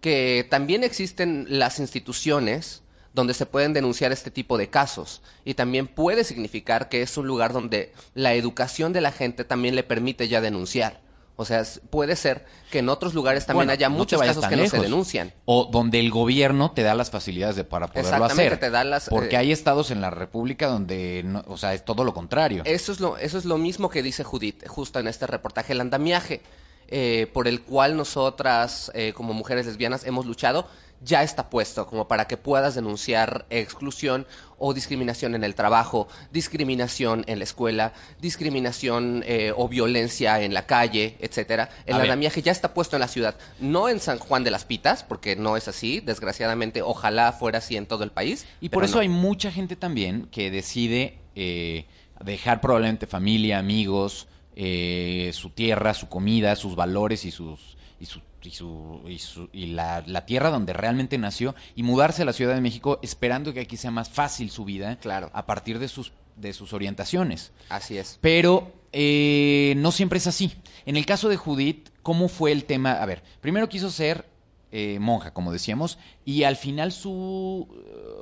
que 0.00 0.46
también 0.48 0.84
existen 0.84 1.46
las 1.48 1.80
instituciones 1.80 2.83
donde 3.14 3.32
se 3.32 3.46
pueden 3.46 3.72
denunciar 3.72 4.12
este 4.12 4.30
tipo 4.30 4.58
de 4.58 4.68
casos. 4.68 5.22
Y 5.44 5.54
también 5.54 5.86
puede 5.86 6.24
significar 6.24 6.88
que 6.90 7.00
es 7.00 7.16
un 7.16 7.26
lugar 7.26 7.52
donde 7.54 7.92
la 8.14 8.34
educación 8.34 8.92
de 8.92 9.00
la 9.00 9.12
gente 9.12 9.44
también 9.44 9.74
le 9.76 9.84
permite 9.84 10.28
ya 10.28 10.40
denunciar. 10.42 11.00
O 11.36 11.44
sea, 11.44 11.64
puede 11.90 12.14
ser 12.14 12.44
que 12.70 12.78
en 12.78 12.88
otros 12.88 13.12
lugares 13.14 13.44
también 13.44 13.66
Bueno, 13.66 13.72
haya 13.72 13.88
no 13.88 13.96
muchos 13.96 14.20
casos 14.20 14.46
que 14.46 14.54
no 14.56 14.68
se 14.68 14.78
denuncian. 14.78 15.32
O 15.46 15.64
donde 15.64 15.98
el 15.98 16.10
gobierno 16.12 16.70
te 16.70 16.82
da 16.82 16.94
las 16.94 17.10
facilidades 17.10 17.56
de, 17.56 17.64
para 17.64 17.88
poderlo 17.88 18.10
Exactamente, 18.10 18.46
hacer. 18.46 18.60
te 18.60 18.70
da 18.70 18.84
las, 18.84 19.08
Porque 19.08 19.34
eh, 19.34 19.38
hay 19.38 19.50
estados 19.52 19.90
en 19.90 20.00
la 20.00 20.10
República 20.10 20.68
donde, 20.68 21.22
no- 21.24 21.42
o 21.48 21.56
sea, 21.56 21.74
es 21.74 21.84
todo 21.84 22.04
lo 22.04 22.14
contrario. 22.14 22.62
Eso 22.64 22.92
es 22.92 23.00
lo, 23.00 23.16
eso 23.16 23.36
es 23.38 23.46
lo 23.46 23.58
mismo 23.58 23.88
que 23.88 24.02
dice 24.04 24.22
Judith, 24.22 24.64
justo 24.68 25.00
en 25.00 25.08
este 25.08 25.26
reportaje, 25.26 25.72
el 25.72 25.80
andamiaje 25.80 26.40
eh, 26.86 27.28
por 27.32 27.48
el 27.48 27.62
cual 27.62 27.96
nosotras, 27.96 28.92
eh, 28.94 29.12
como 29.12 29.32
mujeres 29.32 29.66
lesbianas, 29.66 30.04
hemos 30.04 30.26
luchado, 30.26 30.68
ya 31.02 31.22
está 31.22 31.50
puesto 31.50 31.86
como 31.86 32.08
para 32.08 32.26
que 32.26 32.36
puedas 32.36 32.74
denunciar 32.74 33.46
exclusión 33.50 34.26
o 34.58 34.72
discriminación 34.72 35.34
en 35.34 35.44
el 35.44 35.54
trabajo, 35.54 36.08
discriminación 36.32 37.24
en 37.26 37.38
la 37.38 37.44
escuela, 37.44 37.92
discriminación 38.20 39.22
eh, 39.26 39.52
o 39.54 39.68
violencia 39.68 40.40
en 40.40 40.54
la 40.54 40.66
calle, 40.66 41.16
etcétera. 41.20 41.70
El 41.86 41.96
andamiaje 41.96 42.40
ya 42.40 42.52
está 42.52 42.72
puesto 42.72 42.96
en 42.96 43.00
la 43.00 43.08
ciudad, 43.08 43.36
no 43.60 43.88
en 43.88 44.00
San 44.00 44.18
Juan 44.18 44.44
de 44.44 44.50
las 44.50 44.64
Pitas, 44.64 45.02
porque 45.02 45.36
no 45.36 45.56
es 45.56 45.68
así, 45.68 46.00
desgraciadamente, 46.00 46.82
ojalá 46.82 47.32
fuera 47.32 47.58
así 47.58 47.76
en 47.76 47.86
todo 47.86 48.04
el 48.04 48.10
país. 48.10 48.46
Y 48.60 48.70
por 48.70 48.84
eso 48.84 48.96
no. 48.96 49.00
hay 49.02 49.08
mucha 49.08 49.50
gente 49.50 49.76
también 49.76 50.28
que 50.30 50.50
decide 50.50 51.18
eh, 51.34 51.86
dejar 52.24 52.60
probablemente 52.60 53.06
familia, 53.06 53.58
amigos, 53.58 54.28
eh, 54.56 55.30
su 55.34 55.50
tierra, 55.50 55.94
su 55.94 56.08
comida, 56.08 56.54
sus 56.56 56.76
valores 56.76 57.24
y 57.24 57.30
sus 57.30 57.76
y 58.00 58.06
su 58.06 58.20
y, 58.42 58.50
su, 58.50 59.00
y, 59.08 59.18
su- 59.18 59.48
y 59.54 59.66
la, 59.68 60.02
la 60.06 60.26
tierra 60.26 60.50
donde 60.50 60.74
realmente 60.74 61.16
nació 61.16 61.54
y 61.74 61.82
mudarse 61.82 62.22
a 62.22 62.24
la 62.26 62.34
Ciudad 62.34 62.54
de 62.54 62.60
México 62.60 62.98
esperando 63.02 63.54
que 63.54 63.60
aquí 63.60 63.76
sea 63.78 63.90
más 63.90 64.10
fácil 64.10 64.50
su 64.50 64.64
vida 64.66 64.96
Claro. 65.00 65.30
a 65.32 65.46
partir 65.46 65.78
de 65.78 65.88
sus 65.88 66.12
de 66.36 66.52
sus 66.52 66.72
orientaciones. 66.72 67.52
Así 67.68 67.96
es. 67.96 68.18
Pero 68.20 68.72
eh, 68.92 69.74
no 69.78 69.92
siempre 69.92 70.18
es 70.18 70.26
así. 70.26 70.52
En 70.84 70.96
el 70.96 71.06
caso 71.06 71.28
de 71.28 71.36
Judith, 71.36 71.88
¿cómo 72.02 72.28
fue 72.28 72.50
el 72.52 72.64
tema? 72.64 72.92
A 72.94 73.06
ver, 73.06 73.22
primero 73.40 73.68
quiso 73.68 73.88
ser 73.90 74.26
eh, 74.72 74.98
monja, 75.00 75.32
como 75.32 75.52
decíamos, 75.52 75.96
y 76.24 76.42
al 76.42 76.56
final 76.56 76.90
su, 76.90 77.68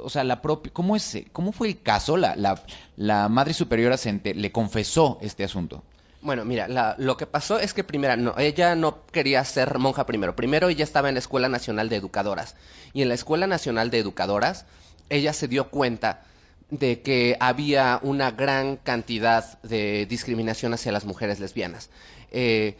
o 0.04 0.10
sea, 0.10 0.22
la 0.24 0.42
propia, 0.42 0.70
¿cómo 0.72 0.94
es? 0.94 1.22
¿Cómo 1.32 1.50
fue 1.52 1.68
el 1.68 1.80
caso? 1.80 2.16
La, 2.18 2.36
la, 2.36 2.62
la 2.96 3.28
madre 3.30 3.54
superiora 3.54 3.96
se 3.96 4.10
ente- 4.10 4.34
le 4.34 4.52
confesó 4.52 5.18
este 5.22 5.42
asunto. 5.44 5.82
Bueno, 6.22 6.44
mira, 6.44 6.68
la- 6.68 6.94
lo 6.98 7.16
que 7.16 7.26
pasó 7.26 7.58
es 7.58 7.74
que 7.74 7.82
primero, 7.82 8.16
no, 8.16 8.34
ella 8.38 8.76
no 8.76 9.04
quería 9.06 9.44
ser 9.44 9.78
monja 9.78 10.06
primero. 10.06 10.36
Primero 10.36 10.68
ella 10.68 10.84
estaba 10.84 11.08
en 11.08 11.16
la 11.16 11.18
Escuela 11.18 11.48
Nacional 11.48 11.88
de 11.88 11.96
Educadoras. 11.96 12.54
Y 12.92 13.02
en 13.02 13.08
la 13.08 13.14
Escuela 13.14 13.46
Nacional 13.48 13.90
de 13.90 13.98
Educadoras, 13.98 14.64
ella 15.10 15.32
se 15.32 15.48
dio 15.48 15.68
cuenta 15.68 16.22
de 16.70 17.02
que 17.02 17.36
había 17.40 17.98
una 18.02 18.30
gran 18.30 18.76
cantidad 18.76 19.60
de 19.62 20.06
discriminación 20.06 20.72
hacia 20.74 20.92
las 20.92 21.04
mujeres 21.04 21.40
lesbianas. 21.40 21.90
Eh, 22.30 22.76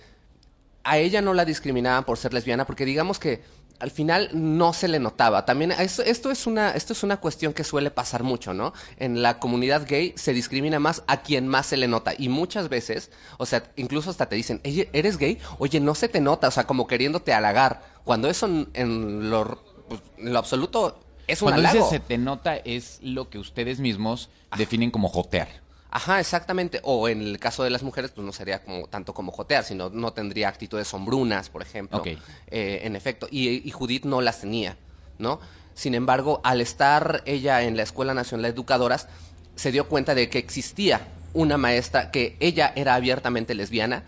a 0.84 0.98
ella 0.98 1.20
no 1.20 1.34
la 1.34 1.44
discriminaban 1.44 2.04
por 2.04 2.18
ser 2.18 2.32
lesbiana 2.32 2.64
porque 2.64 2.84
digamos 2.84 3.18
que 3.18 3.42
al 3.82 3.90
final 3.90 4.30
no 4.32 4.72
se 4.72 4.86
le 4.86 5.00
notaba. 5.00 5.44
También 5.44 5.72
esto, 5.72 6.04
esto, 6.04 6.30
es 6.30 6.46
una, 6.46 6.70
esto 6.70 6.92
es 6.92 7.02
una 7.02 7.16
cuestión 7.16 7.52
que 7.52 7.64
suele 7.64 7.90
pasar 7.90 8.22
mucho, 8.22 8.54
¿no? 8.54 8.72
En 8.96 9.22
la 9.22 9.40
comunidad 9.40 9.88
gay 9.88 10.12
se 10.14 10.32
discrimina 10.32 10.78
más 10.78 11.02
a 11.08 11.22
quien 11.22 11.48
más 11.48 11.66
se 11.66 11.76
le 11.76 11.88
nota. 11.88 12.14
Y 12.16 12.28
muchas 12.28 12.68
veces, 12.68 13.10
o 13.38 13.44
sea, 13.44 13.64
incluso 13.74 14.10
hasta 14.10 14.26
te 14.26 14.36
dicen, 14.36 14.60
¿eres 14.62 15.16
gay? 15.16 15.38
Oye, 15.58 15.80
no 15.80 15.96
se 15.96 16.08
te 16.08 16.20
nota, 16.20 16.46
o 16.46 16.50
sea, 16.52 16.64
como 16.64 16.86
queriéndote 16.86 17.34
halagar. 17.34 17.82
Cuando 18.04 18.30
eso 18.30 18.46
en, 18.72 19.30
lo, 19.30 19.64
pues, 19.88 20.00
lo 20.16 20.38
absoluto 20.38 21.00
es 21.26 21.42
un 21.42 21.50
Cuando 21.50 21.68
halago. 21.68 21.90
se 21.90 21.98
te 21.98 22.18
nota 22.18 22.54
es 22.58 23.00
lo 23.02 23.30
que 23.30 23.40
ustedes 23.40 23.80
mismos 23.80 24.30
definen 24.56 24.92
como 24.92 25.08
jotear. 25.08 25.48
Ajá, 25.94 26.20
exactamente. 26.20 26.80
O 26.84 27.06
en 27.06 27.20
el 27.20 27.38
caso 27.38 27.64
de 27.64 27.70
las 27.70 27.82
mujeres, 27.82 28.12
pues 28.12 28.24
no 28.24 28.32
sería 28.32 28.64
como 28.64 28.86
tanto 28.86 29.12
como 29.12 29.30
jotear, 29.30 29.62
sino 29.62 29.90
no 29.90 30.14
tendría 30.14 30.48
actitudes 30.48 30.88
sombrunas, 30.88 31.50
por 31.50 31.60
ejemplo. 31.60 32.02
Eh, 32.04 32.80
en 32.82 32.96
efecto. 32.96 33.28
Y, 33.30 33.68
y 33.68 33.70
Judith 33.70 34.06
no 34.06 34.22
las 34.22 34.40
tenía, 34.40 34.78
¿no? 35.18 35.38
Sin 35.74 35.94
embargo, 35.94 36.40
al 36.44 36.62
estar 36.62 37.22
ella 37.26 37.62
en 37.62 37.76
la 37.76 37.82
Escuela 37.82 38.14
Nacional 38.14 38.44
de 38.44 38.48
Educadoras, 38.48 39.06
se 39.54 39.70
dio 39.70 39.86
cuenta 39.86 40.14
de 40.14 40.30
que 40.30 40.38
existía 40.38 41.08
una 41.34 41.58
maestra 41.58 42.10
que 42.10 42.36
ella 42.40 42.72
era 42.74 42.94
abiertamente 42.94 43.54
lesbiana 43.54 44.04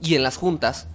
y 0.00 0.14
en 0.14 0.22
las 0.22 0.36
juntas 0.36 0.86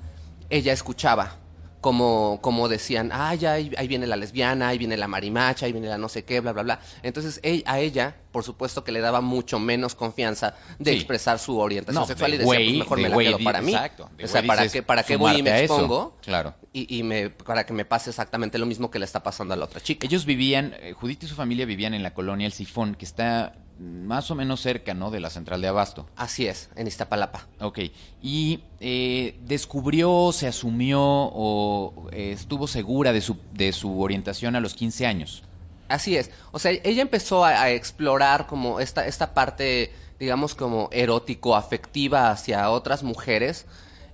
ella 0.49 0.71
escuchaba 0.71 1.35
como, 1.81 2.39
como 2.41 2.67
decían, 2.67 3.09
ah, 3.13 3.33
ya 3.35 3.53
ahí, 3.53 3.71
ahí 3.77 3.87
viene 3.87 4.05
la 4.07 4.15
lesbiana, 4.17 4.67
ahí 4.69 4.77
viene 4.77 4.97
la 4.97 5.07
marimacha, 5.07 5.65
ahí 5.65 5.71
viene 5.71 5.87
la 5.87 5.97
no 5.97 6.09
sé 6.09 6.25
qué, 6.25 6.39
bla, 6.41 6.51
bla, 6.51 6.63
bla. 6.63 6.79
Entonces 7.03 7.39
a 7.65 7.79
ella, 7.79 8.15
por 8.31 8.43
supuesto 8.43 8.83
que 8.83 8.91
le 8.91 8.99
daba 8.99 9.21
mucho 9.21 9.59
menos 9.59 9.95
confianza 9.95 10.55
de 10.77 10.91
Sí. 10.91 10.97
expresar 10.97 11.39
su 11.39 11.57
orientación 11.57 12.01
No, 12.01 12.07
sexual 12.07 12.33
y 12.33 12.37
decía, 12.37 12.53
pues 12.57 12.73
mejor 12.77 12.99
me 12.99 13.09
la 13.09 13.17
quedo 13.17 13.37
di- 13.37 13.43
para 13.43 13.61
mí. 13.61 13.71
exacto, 13.73 14.09
o 14.23 14.27
sea, 14.27 14.43
¿para 14.43 14.67
qué, 14.67 14.83
para 14.83 15.03
qué 15.03 15.15
voy 15.15 15.37
y 15.37 15.43
me 15.43 15.57
expongo? 15.59 16.17
claro. 16.21 16.53
Y, 16.73 16.97
y 16.99 17.01
me, 17.03 17.29
para 17.31 17.65
que 17.65 17.73
me 17.73 17.83
pase 17.85 18.11
exactamente 18.11 18.59
lo 18.59 18.65
mismo 18.67 18.91
que 18.91 18.99
le 18.99 19.05
está 19.05 19.23
pasando 19.23 19.55
a 19.55 19.57
la 19.57 19.65
otra 19.65 19.81
chica. 19.81 20.05
Ellos 20.05 20.25
vivían, 20.25 20.75
eh, 20.81 20.93
Judith 20.93 21.23
y 21.23 21.27
su 21.27 21.33
familia 21.35 21.65
vivían 21.65 21.95
en 21.95 22.03
la 22.03 22.13
colonia 22.13 22.45
El 22.45 22.53
Sifón, 22.53 22.93
que 22.93 23.05
está 23.05 23.53
más 23.79 24.29
o 24.29 24.35
menos 24.35 24.61
cerca, 24.61 24.93
¿no? 24.93 25.09
De 25.09 25.19
la 25.19 25.29
central 25.29 25.61
de 25.61 25.67
Abasto. 25.69 26.05
Así 26.15 26.47
es, 26.47 26.69
en 26.75 26.87
Iztapalapa. 26.87 27.47
Ok. 27.61 27.79
Y 28.21 28.61
eh, 28.79 29.39
descubrió, 29.45 30.31
se 30.33 30.47
asumió 30.47 30.99
o 31.01 32.09
eh, 32.11 32.31
estuvo 32.33 32.67
segura 32.67 33.13
de 33.13 33.21
su, 33.21 33.37
de 33.53 33.71
su 33.71 34.01
orientación 34.01 34.55
a 34.55 34.59
los 34.59 34.73
15 34.73 35.05
años. 35.05 35.43
Así 35.87 36.15
es. 36.17 36.29
O 36.51 36.59
sea, 36.59 36.71
ella 36.83 37.01
empezó 37.01 37.45
a, 37.45 37.61
a 37.61 37.71
explorar 37.71 38.45
como 38.47 38.79
esta, 38.79 39.07
esta 39.07 39.33
parte, 39.33 39.91
digamos, 40.19 40.53
como 40.55 40.89
erótico-afectiva 40.91 42.29
hacia 42.31 42.69
otras 42.69 43.01
mujeres. 43.03 43.65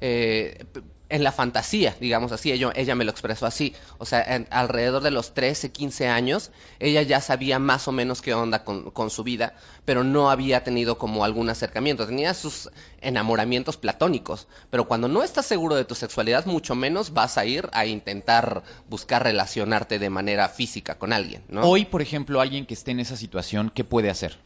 eh, 0.02 0.66
en 1.08 1.24
la 1.24 1.32
fantasía, 1.32 1.96
digamos 2.00 2.32
así, 2.32 2.52
ella, 2.52 2.72
ella 2.76 2.96
me 2.96 3.06
lo 3.06 3.12
expresó 3.12 3.46
así. 3.46 3.76
O 4.00 4.06
sea, 4.06 4.24
en- 4.24 4.48
alrededor 4.50 5.04
de 5.04 5.12
los 5.12 5.34
13, 5.36 5.72
15 5.72 6.08
años, 6.08 6.52
ella 6.80 7.02
ya 7.04 7.22
sabía 7.22 7.60
más 7.60 7.88
o 7.88 7.92
menos 7.92 8.22
qué 8.24 8.34
onda 8.34 8.64
con, 8.64 8.90
con 8.92 9.10
su 9.12 9.24
vida, 9.24 9.54
pero 9.86 10.04
no 10.04 10.32
había 10.32 10.64
tenido 10.64 10.98
como 10.98 11.24
algún 11.24 11.50
acercamiento. 11.50 12.08
Tenía 12.08 12.34
sus 12.34 12.70
enamoramientos 13.02 13.78
platónicos, 13.78 14.48
pero 14.72 14.88
cuando 14.88 15.08
no 15.08 15.22
estás 15.24 15.46
seguro 15.46 15.76
de 15.76 15.86
tu 15.86 15.94
sexualidad, 15.96 16.46
mucho 16.48 16.74
menos 16.76 17.14
vas 17.14 17.38
a 17.38 17.46
ir 17.46 17.70
a 17.72 17.86
intentar 17.86 18.64
buscar 18.90 19.24
relacionarte 19.24 20.00
de 20.00 20.10
manera 20.10 20.50
física 20.50 20.98
con 20.98 21.14
alguien, 21.14 21.44
¿no? 21.50 21.62
Hoy, 21.62 21.86
por 21.86 22.02
ejemplo, 22.02 22.42
alguien 22.42 22.66
que 22.66 22.74
esté 22.74 22.92
en 22.92 23.00
esa 23.00 23.16
situación, 23.16 23.72
¿qué 23.74 23.84
puede 23.84 24.10
hacer? 24.10 24.38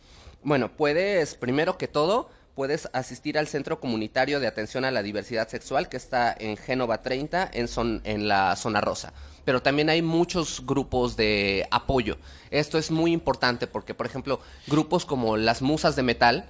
Bueno, 0.44 0.72
puedes, 0.72 1.36
primero 1.36 1.78
que 1.78 1.88
todo, 1.88 2.30
puedes 2.60 2.90
asistir 2.92 3.38
al 3.38 3.48
Centro 3.48 3.80
Comunitario 3.80 4.42
de 4.42 4.48
Atención 4.48 4.84
a 4.84 4.92
la 4.92 5.02
Diversidad 5.02 5.48
Sexual 5.48 5.88
que 5.88 5.96
está 5.96 6.36
en 6.38 6.58
Génova 6.58 7.02
30, 7.02 7.52
en, 7.54 7.70
son, 7.70 8.02
en 8.04 8.28
la 8.28 8.54
zona 8.58 8.82
rosa. 8.82 9.14
Pero 9.46 9.62
también 9.62 9.90
hay 9.90 10.02
muchos 10.02 10.66
grupos 10.66 11.16
de 11.16 11.66
apoyo. 11.72 12.18
Esto 12.52 12.78
es 12.78 12.92
muy 12.92 13.14
importante 13.14 13.66
porque, 13.66 13.94
por 13.94 14.08
ejemplo, 14.08 14.42
grupos 14.68 15.06
como 15.06 15.38
las 15.38 15.62
Musas 15.62 15.96
de 15.96 16.04
Metal 16.04 16.50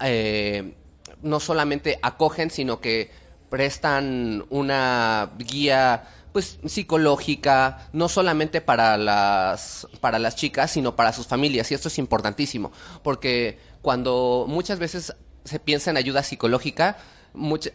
eh, 0.00 0.74
no 1.22 1.38
solamente 1.38 2.00
acogen, 2.02 2.50
sino 2.50 2.80
que 2.80 3.12
prestan 3.48 4.46
una 4.50 5.30
guía 5.38 6.08
pues 6.32 6.58
psicológica, 6.66 7.90
no 7.92 8.08
solamente 8.08 8.60
para 8.60 8.96
las, 8.96 9.86
para 10.00 10.18
las 10.18 10.34
chicas, 10.34 10.72
sino 10.72 10.96
para 10.96 11.12
sus 11.12 11.28
familias. 11.28 11.70
Y 11.70 11.74
esto 11.74 11.86
es 11.86 11.98
importantísimo, 12.00 12.72
porque 13.04 13.60
cuando 13.82 14.46
muchas 14.48 14.80
veces 14.80 15.14
se 15.44 15.58
piensa 15.60 15.90
en 15.90 15.96
ayuda 15.96 16.22
psicológica, 16.22 16.96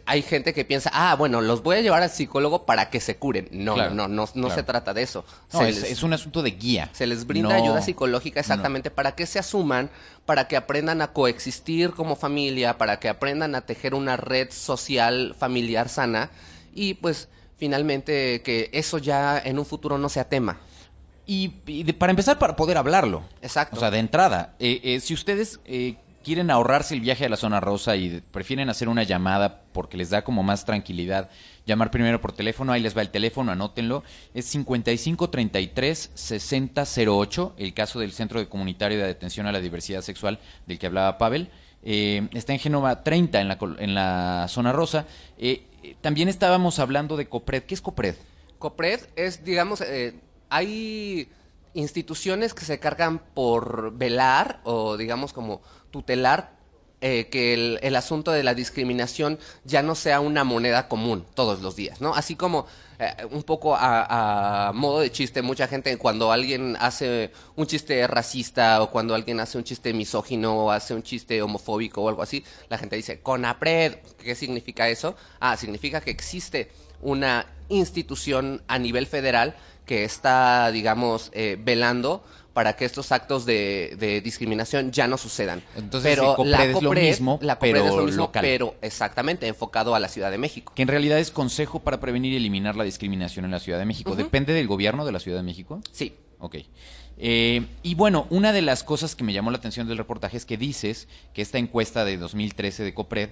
hay 0.06 0.22
gente 0.22 0.54
que 0.54 0.64
piensa, 0.64 0.90
ah, 0.94 1.14
bueno, 1.16 1.42
los 1.42 1.62
voy 1.62 1.76
a 1.76 1.80
llevar 1.82 2.02
al 2.02 2.08
psicólogo 2.10 2.64
para 2.64 2.88
que 2.88 2.98
se 2.98 3.16
curen. 3.16 3.46
No, 3.52 3.74
Claro, 3.74 3.94
no, 3.94 4.08
no, 4.08 4.24
no, 4.24 4.32
claro. 4.32 4.54
se 4.54 4.62
trata 4.62 4.94
de 4.94 5.02
eso. 5.02 5.24
No, 5.52 5.62
es, 5.62 5.82
les- 5.82 5.90
es 5.92 6.02
un 6.02 6.14
asunto 6.14 6.42
de 6.42 6.52
guía. 6.52 6.88
se 6.94 7.06
les 7.06 7.26
brinda 7.26 7.50
No- 7.58 7.62
ayuda 7.62 7.82
psicológica 7.82 8.40
exactamente 8.40 8.90
para 8.90 9.14
que 9.14 9.26
se 9.26 9.38
asuman, 9.38 9.90
para 10.24 10.48
que 10.48 10.56
aprendan 10.56 11.02
a 11.02 11.12
coexistir 11.12 11.90
como 11.90 12.16
familia, 12.16 12.78
para 12.78 12.98
que 13.00 13.10
aprendan 13.10 13.54
a 13.54 13.60
tejer 13.60 13.94
una 13.94 14.16
red 14.16 14.48
social 14.50 15.34
familiar 15.38 15.90
sana 15.90 16.30
y 16.74 16.94
pues 16.94 17.28
finalmente 17.58 18.40
que 18.42 18.70
eso 18.72 18.96
ya 18.96 19.38
en 19.38 19.58
un 19.58 19.66
futuro 19.66 19.98
no 19.98 20.08
sea 20.08 20.24
tema. 20.28 20.58
Y, 21.26 21.52
y 21.66 21.82
de- 21.84 21.92
para 21.94 22.10
empezar, 22.10 22.38
para 22.38 22.56
poder 22.56 22.78
hablarlo. 22.78 23.22
Exacto. 23.42 23.76
O 23.76 23.78
sea, 23.78 23.90
de 23.90 23.98
entrada, 23.98 24.54
eh, 24.58 24.80
eh, 24.82 25.00
si 25.00 25.12
ustedes 25.12 25.60
eh, 25.66 25.96
quieren 26.22 26.50
ahorrarse 26.50 26.94
el 26.94 27.00
viaje 27.00 27.26
a 27.26 27.28
la 27.28 27.36
zona 27.36 27.60
rosa 27.60 27.96
y 27.96 28.22
prefieren 28.30 28.70
hacer 28.70 28.88
una 28.88 29.02
llamada 29.02 29.62
porque 29.72 29.96
les 29.96 30.10
da 30.10 30.22
como 30.22 30.42
más 30.42 30.64
tranquilidad, 30.64 31.30
llamar 31.66 31.90
primero 31.90 32.20
por 32.20 32.32
teléfono, 32.32 32.72
ahí 32.72 32.80
les 32.80 32.96
va 32.96 33.02
el 33.02 33.10
teléfono, 33.10 33.50
anótenlo, 33.52 34.02
es 34.34 34.54
5533-6008, 34.54 37.52
el 37.56 37.74
caso 37.74 38.00
del 38.00 38.12
Centro 38.12 38.40
de 38.40 38.48
Comunitario 38.48 38.98
de 38.98 39.10
Atención 39.10 39.46
a 39.46 39.52
la 39.52 39.60
Diversidad 39.60 40.02
Sexual 40.02 40.38
del 40.66 40.78
que 40.78 40.86
hablaba 40.86 41.18
Pavel. 41.18 41.50
Eh, 41.82 42.28
está 42.32 42.52
en 42.52 42.58
Génova 42.58 43.02
30, 43.02 43.40
en 43.40 43.48
la, 43.48 43.58
en 43.78 43.94
la 43.94 44.46
zona 44.48 44.72
rosa. 44.72 45.06
Eh, 45.38 45.64
también 46.00 46.28
estábamos 46.28 46.78
hablando 46.78 47.16
de 47.16 47.26
COPRED. 47.26 47.64
¿Qué 47.64 47.74
es 47.74 47.80
COPRED? 47.80 48.16
COPRED 48.58 49.00
es, 49.16 49.44
digamos, 49.44 49.80
eh, 49.80 50.14
hay 50.50 51.28
instituciones 51.72 52.52
que 52.52 52.64
se 52.64 52.78
cargan 52.78 53.22
por 53.34 53.96
velar 53.96 54.60
o, 54.64 54.96
digamos, 54.96 55.32
como 55.32 55.62
tutelar 55.90 56.60
eh, 57.02 57.28
que 57.30 57.78
el, 57.80 57.96
asunto 57.96 58.30
de 58.30 58.42
la 58.42 58.52
discriminación 58.52 59.38
ya 59.64 59.82
no 59.82 59.94
sea 59.94 60.20
una 60.20 60.44
moneda 60.44 60.86
común 60.86 61.24
todos 61.32 61.62
los 61.62 61.74
días, 61.74 62.02
¿no? 62.02 62.14
Así 62.14 62.36
como 62.36 62.66
eh, 62.98 63.14
un 63.30 63.42
poco 63.42 63.74
a, 63.74 64.68
a 64.68 64.72
modo 64.74 65.00
de 65.00 65.10
chiste, 65.10 65.40
mucha 65.40 65.66
gente 65.66 65.96
cuando 65.96 66.30
alguien 66.30 66.76
hace 66.78 67.30
un 67.56 67.66
chiste 67.66 68.06
racista 68.06 68.82
o 68.82 68.90
cuando 68.90 69.14
alguien 69.14 69.40
hace 69.40 69.56
un 69.56 69.64
chiste 69.64 69.94
misógino 69.94 70.66
o 70.66 70.70
hace 70.70 70.92
un 70.92 71.02
chiste 71.02 71.40
homofóbico 71.40 72.02
o 72.02 72.08
algo 72.10 72.20
así, 72.20 72.44
la 72.68 72.76
gente 72.76 72.96
dice, 72.96 73.20
CONAPRED, 73.20 73.94
¿qué 74.22 74.34
significa 74.34 74.90
eso? 74.90 75.16
Ah, 75.40 75.56
significa 75.56 76.02
que 76.02 76.10
existe 76.10 76.70
una 77.00 77.46
institución 77.70 78.62
a 78.68 78.78
nivel 78.78 79.06
federal 79.06 79.54
que 79.86 80.04
está, 80.04 80.70
digamos, 80.70 81.30
eh, 81.32 81.56
velando 81.58 82.22
para 82.52 82.74
que 82.74 82.84
estos 82.84 83.12
actos 83.12 83.46
de, 83.46 83.96
de 83.98 84.20
discriminación 84.20 84.90
ya 84.90 85.06
no 85.06 85.16
sucedan. 85.16 85.62
Entonces, 85.76 86.10
pero 86.10 86.30
el 86.30 86.36
COPRED 86.36 86.50
la 86.50 86.64
es 86.64 86.82
lo 86.82 86.92
mismo, 86.92 87.38
la 87.42 87.58
pero 87.58 87.78
es 87.78 87.94
lo 87.94 88.02
mismo, 88.04 88.22
local. 88.24 88.42
pero 88.42 88.74
exactamente 88.82 89.46
enfocado 89.46 89.94
a 89.94 90.00
la 90.00 90.08
Ciudad 90.08 90.30
de 90.30 90.38
México. 90.38 90.72
Que 90.74 90.82
en 90.82 90.88
realidad 90.88 91.18
es 91.18 91.30
Consejo 91.30 91.80
para 91.80 92.00
Prevenir 92.00 92.32
y 92.32 92.36
Eliminar 92.36 92.76
la 92.76 92.84
Discriminación 92.84 93.44
en 93.44 93.52
la 93.52 93.60
Ciudad 93.60 93.78
de 93.78 93.84
México. 93.84 94.16
¿Depende 94.16 94.52
del 94.52 94.66
gobierno 94.66 95.04
de 95.04 95.12
la 95.12 95.20
Ciudad 95.20 95.38
de 95.38 95.44
México? 95.44 95.80
Sí. 95.92 96.14
Ok. 96.40 96.56
Eh, 97.22 97.66
y 97.82 97.96
bueno, 97.96 98.26
una 98.30 98.50
de 98.50 98.62
las 98.62 98.82
cosas 98.82 99.14
que 99.14 99.24
me 99.24 99.34
llamó 99.34 99.50
la 99.50 99.58
atención 99.58 99.86
del 99.86 99.98
reportaje 99.98 100.38
es 100.38 100.46
que 100.46 100.56
dices 100.56 101.06
que 101.34 101.42
esta 101.42 101.58
encuesta 101.58 102.06
de 102.06 102.16
2013 102.16 102.82
de 102.82 102.94
COPRED 102.94 103.30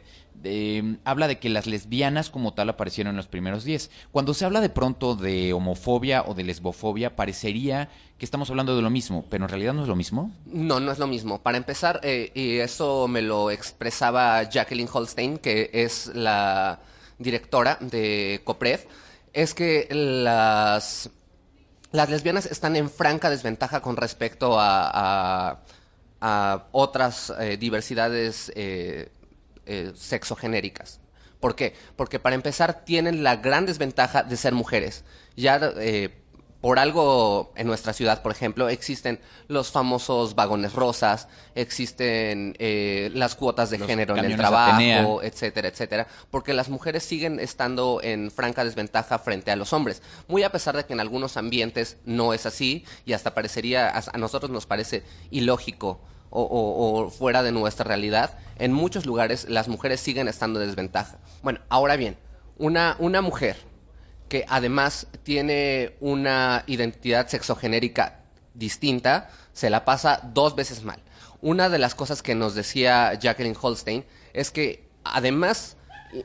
habla 1.05 1.27
de 1.27 1.39
que 1.39 1.49
las 1.49 1.67
lesbianas 1.67 2.29
como 2.29 2.53
tal 2.53 2.69
aparecieron 2.69 3.13
en 3.13 3.17
los 3.17 3.29
primeros 3.29 3.65
10. 3.65 3.91
Cuando 4.13 4.35
se 4.35 4.45
habla 4.45 4.61
de 4.61 4.69
pronto 4.69 5.17
de 5.17 5.55
homofobia 5.55 6.23
o 6.27 6.35
de 6.35 6.45
lesbofobia, 6.45 7.17
parecería 7.17 7.89
que 8.19 8.27
estamos 8.27 8.51
hablando 8.51 8.77
de 8.77 8.83
lo 8.83 8.91
mismo, 8.91 9.25
pero 9.31 9.45
en 9.45 9.49
realidad 9.49 9.73
no 9.73 9.83
es 9.83 9.89
lo 9.89 9.97
mismo. 9.97 10.33
No, 10.45 10.81
no 10.81 10.93
es 10.93 10.99
lo 10.99 11.07
mismo. 11.07 11.41
Para 11.41 11.57
empezar, 11.57 12.01
eh, 12.03 12.31
y 12.35 12.59
eso 12.59 13.09
me 13.09 13.23
lo 13.23 13.51
expresaba 13.51 14.43
Jacqueline 14.43 14.89
Holstein, 14.93 15.39
que 15.39 15.71
es 15.73 16.09
la 16.15 16.81
directora 17.19 17.79
de 17.81 18.43
COPRED, 18.45 18.81
es 19.33 19.55
que 19.55 19.89
las, 19.91 21.11
las 21.93 22.11
lesbianas 22.11 22.47
están 22.47 22.77
en 22.77 22.91
franca 22.91 23.31
desventaja 23.31 23.81
con 23.81 23.97
respecto 23.97 24.59
a, 24.61 24.91
a- 25.53 25.59
a 26.21 26.67
otras 26.73 27.33
eh, 27.39 27.57
diversidades 27.57 28.51
eh, 28.57 29.11
eh, 29.67 29.93
sexogenéricas. 29.95 31.01
¿Por 31.39 31.55
qué? 31.55 31.75
Porque 31.97 32.19
para 32.19 32.35
empezar 32.35 32.85
tienen 32.85 33.23
la 33.23 33.37
gran 33.37 33.67
desventaja 33.67 34.25
de 34.25 34.37
ser 34.37 34.53
mujeres. 34.53 35.05
Ya 35.37 35.61
por 36.61 36.79
algo 36.81 37.53
en 37.57 37.67
nuestra 37.69 37.93
ciudad, 37.93 38.21
por 38.23 38.33
ejemplo, 38.33 38.69
existen 38.69 39.21
los 39.47 39.71
famosos 39.71 40.35
vagones 40.35 40.73
rosas, 40.73 41.29
existen 41.55 42.57
eh, 42.59 43.11
las 43.15 43.35
cuotas 43.37 43.71
de 43.71 43.79
Los 43.79 43.87
género 43.87 44.17
en 44.17 44.25
el 44.25 44.37
trabajo, 44.37 44.75
Atenea. 44.75 45.07
etcétera, 45.23 45.69
etcétera, 45.69 46.07
porque 46.31 46.53
las 46.55 46.69
mujeres 46.69 47.05
siguen 47.05 47.39
estando 47.39 48.01
en 48.03 48.31
franca 48.33 48.65
desventaja 48.65 49.19
frente 49.21 49.51
a 49.53 49.57
los 49.57 49.73
hombres, 49.73 50.03
muy 50.27 50.43
a 50.43 50.51
pesar 50.51 50.77
de 50.77 50.85
que 50.85 50.93
en 50.95 51.01
algunos 51.01 51.37
ambientes 51.37 51.99
no 52.05 52.35
es 52.35 52.47
así 52.47 52.85
y 53.07 53.13
hasta 53.13 53.35
parecería, 53.35 53.89
a 53.89 54.03
a 54.13 54.19
nosotros 54.19 54.51
nos 54.51 54.67
parece 54.67 55.03
ilógico 55.31 56.01
o, 56.31 56.43
o- 56.43 57.05
o 57.07 57.11
fuera 57.11 57.43
de 57.43 57.53
nuestra 57.53 57.85
realidad, 57.85 58.37
en 58.59 58.73
muchos 58.73 59.07
lugares 59.07 59.49
las 59.49 59.69
mujeres 59.69 60.01
siguen 60.01 60.27
estando 60.29 60.61
en 60.61 60.67
desventaja. 60.67 61.19
Bueno, 61.43 61.61
ahora 61.69 61.97
bien, 61.97 62.17
una, 62.59 62.97
una 62.99 63.21
mujer 63.23 63.57
que 64.29 64.45
además 64.49 65.07
tiene 65.23 65.97
una 66.01 66.65
identidad 66.67 67.29
sexogenérica 67.29 68.21
distinta, 68.55 69.31
se 69.53 69.71
la 69.71 69.85
pasa 69.85 70.21
dos 70.35 70.55
veces 70.55 70.83
mal. 70.85 71.01
Una 71.41 71.69
de 71.69 71.79
las 71.79 71.95
cosas 71.95 72.23
que 72.23 72.35
nos 72.35 72.55
decía 72.55 73.15
Jacqueline 73.15 73.57
Holstein 73.61 74.05
es 74.33 74.51
que 74.51 74.89
además 75.05 75.77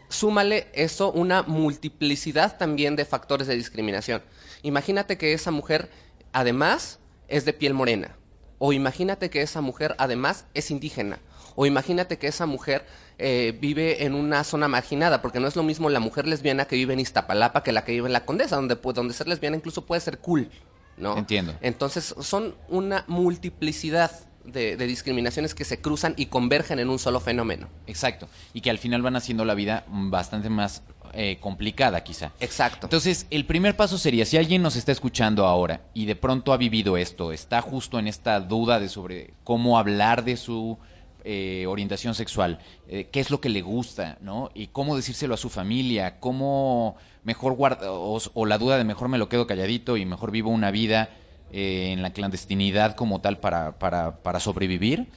súmale 0.09 0.67
eso 0.73 1.11
una 1.11 1.43
multiplicidad 1.43 2.57
también 2.57 2.95
de 2.95 3.05
factores 3.05 3.47
de 3.47 3.55
discriminación. 3.55 4.23
Imagínate 4.61 5.17
que 5.17 5.33
esa 5.33 5.51
mujer 5.51 5.89
además 6.31 6.99
es 7.27 7.45
de 7.45 7.53
piel 7.53 7.73
morena. 7.73 8.15
O 8.59 8.73
imagínate 8.73 9.29
que 9.29 9.41
esa 9.41 9.61
mujer 9.61 9.95
además 9.97 10.45
es 10.53 10.71
indígena. 10.71 11.19
O 11.55 11.65
imagínate 11.65 12.17
que 12.17 12.27
esa 12.27 12.45
mujer 12.45 12.85
eh, 13.17 13.57
vive 13.59 14.05
en 14.05 14.15
una 14.15 14.43
zona 14.43 14.67
marginada, 14.67 15.21
porque 15.21 15.39
no 15.39 15.47
es 15.47 15.55
lo 15.55 15.63
mismo 15.63 15.89
la 15.89 15.99
mujer 15.99 16.27
lesbiana 16.27 16.65
que 16.65 16.75
vive 16.75 16.93
en 16.93 16.99
Iztapalapa 16.99 17.63
que 17.63 17.71
la 17.71 17.83
que 17.83 17.91
vive 17.91 18.07
en 18.07 18.13
la 18.13 18.25
Condesa, 18.25 18.55
donde, 18.55 18.75
donde 18.75 19.13
ser 19.13 19.27
lesbiana 19.27 19.55
incluso 19.55 19.85
puede 19.85 20.01
ser 20.01 20.19
cool, 20.19 20.49
¿no? 20.97 21.17
Entiendo. 21.17 21.53
Entonces 21.61 22.15
son 22.21 22.55
una 22.69 23.05
multiplicidad 23.07 24.11
de, 24.43 24.75
de 24.75 24.87
discriminaciones 24.87 25.55
que 25.55 25.63
se 25.63 25.79
cruzan 25.79 26.15
y 26.17 26.25
convergen 26.25 26.79
en 26.79 26.89
un 26.89 26.99
solo 26.99 27.19
fenómeno. 27.19 27.69
Exacto. 27.87 28.27
Y 28.53 28.61
que 28.61 28.69
al 28.69 28.77
final 28.77 29.01
van 29.01 29.15
haciendo 29.15 29.45
la 29.45 29.53
vida 29.53 29.85
bastante 29.87 30.49
más 30.49 30.83
eh, 31.15 31.37
complicada, 31.39 32.03
quizá. 32.03 32.31
Exacto. 32.39 32.87
Entonces, 32.87 33.27
el 33.29 33.45
primer 33.45 33.75
paso 33.75 33.99
sería, 33.99 34.25
si 34.25 34.35
alguien 34.35 34.63
nos 34.63 34.75
está 34.75 34.91
escuchando 34.91 35.45
ahora 35.45 35.81
y 35.93 36.05
de 36.05 36.15
pronto 36.15 36.53
ha 36.53 36.57
vivido 36.57 36.97
esto, 36.97 37.31
está 37.31 37.61
justo 37.61 37.99
en 37.99 38.07
esta 38.07 38.39
duda 38.39 38.79
de 38.79 38.89
sobre 38.89 39.35
cómo 39.43 39.77
hablar 39.77 40.23
de 40.23 40.37
su 40.37 40.79
eh, 41.23 41.65
orientación 41.67 42.15
sexual, 42.15 42.59
eh, 42.87 43.09
qué 43.11 43.19
es 43.19 43.29
lo 43.31 43.39
que 43.39 43.49
le 43.49 43.61
gusta, 43.61 44.17
¿no? 44.21 44.49
Y 44.53 44.67
cómo 44.67 44.95
decírselo 44.95 45.33
a 45.33 45.37
su 45.37 45.49
familia, 45.49 46.19
cómo 46.19 46.95
mejor 47.23 47.53
guarda, 47.53 47.91
o, 47.91 48.19
o 48.33 48.45
la 48.45 48.57
duda 48.57 48.77
de 48.77 48.83
mejor 48.83 49.07
me 49.09 49.17
lo 49.17 49.29
quedo 49.29 49.47
calladito 49.47 49.97
y 49.97 50.05
mejor 50.05 50.31
vivo 50.31 50.49
una 50.49 50.71
vida 50.71 51.09
eh, 51.51 51.91
en 51.91 52.01
la 52.01 52.11
clandestinidad 52.11 52.95
como 52.95 53.21
tal 53.21 53.37
para, 53.39 53.77
para, 53.79 54.23
para 54.23 54.39
sobrevivir. 54.39 55.07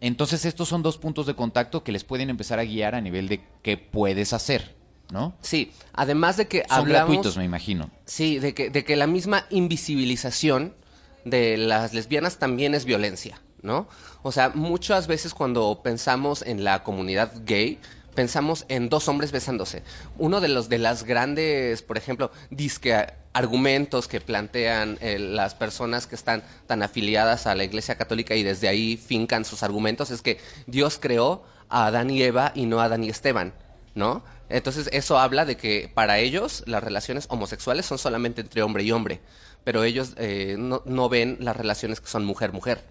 Entonces, 0.00 0.44
estos 0.44 0.68
son 0.68 0.82
dos 0.82 0.98
puntos 0.98 1.26
de 1.26 1.34
contacto 1.34 1.84
que 1.84 1.92
les 1.92 2.02
pueden 2.02 2.28
empezar 2.28 2.58
a 2.58 2.64
guiar 2.64 2.96
a 2.96 3.00
nivel 3.00 3.28
de 3.28 3.40
qué 3.62 3.76
puedes 3.76 4.32
hacer, 4.32 4.74
¿no? 5.12 5.32
Sí, 5.42 5.70
además 5.92 6.36
de 6.36 6.48
que 6.48 6.64
Son 6.68 6.80
hablamos... 6.80 7.08
gratuitos, 7.08 7.36
me 7.36 7.44
imagino. 7.44 7.88
Sí, 8.04 8.40
de 8.40 8.52
que, 8.52 8.68
de 8.70 8.84
que 8.84 8.96
la 8.96 9.06
misma 9.06 9.46
invisibilización 9.50 10.74
de 11.24 11.56
las 11.56 11.94
lesbianas 11.94 12.40
también 12.40 12.74
es 12.74 12.84
violencia, 12.84 13.40
¿no? 13.62 13.88
O 14.22 14.32
sea, 14.32 14.50
muchas 14.50 15.06
veces 15.06 15.34
cuando 15.34 15.80
pensamos 15.82 16.42
en 16.42 16.64
la 16.64 16.82
comunidad 16.82 17.32
gay, 17.44 17.78
pensamos 18.14 18.64
en 18.68 18.88
dos 18.88 19.08
hombres 19.08 19.32
besándose. 19.32 19.82
Uno 20.18 20.40
de 20.40 20.48
los 20.48 20.68
de 20.68 20.78
las 20.78 21.04
grandes, 21.04 21.82
por 21.82 21.96
ejemplo, 21.96 22.30
argumentos 23.32 24.08
que 24.08 24.20
plantean 24.20 24.98
eh, 25.00 25.18
las 25.18 25.54
personas 25.54 26.06
que 26.06 26.14
están 26.14 26.42
tan 26.66 26.82
afiliadas 26.82 27.46
a 27.46 27.54
la 27.54 27.64
Iglesia 27.64 27.96
Católica 27.96 28.34
y 28.34 28.42
desde 28.42 28.68
ahí 28.68 28.96
fincan 28.96 29.44
sus 29.44 29.62
argumentos 29.62 30.10
es 30.10 30.20
que 30.20 30.38
Dios 30.66 30.98
creó 31.00 31.42
a 31.68 31.86
Adán 31.86 32.10
y 32.10 32.22
Eva 32.22 32.52
y 32.54 32.66
no 32.66 32.80
a 32.80 32.84
Adán 32.84 33.04
y 33.04 33.08
Esteban, 33.08 33.54
¿no? 33.94 34.22
Entonces 34.50 34.90
eso 34.92 35.18
habla 35.18 35.46
de 35.46 35.56
que 35.56 35.90
para 35.92 36.18
ellos 36.18 36.62
las 36.66 36.84
relaciones 36.84 37.24
homosexuales 37.30 37.86
son 37.86 37.96
solamente 37.96 38.42
entre 38.42 38.62
hombre 38.62 38.82
y 38.82 38.92
hombre, 38.92 39.20
pero 39.64 39.82
ellos 39.82 40.12
eh, 40.18 40.56
no 40.58 41.08
ven 41.08 41.38
las 41.40 41.56
relaciones 41.56 42.00
que 42.02 42.08
son 42.08 42.26
mujer-mujer. 42.26 42.84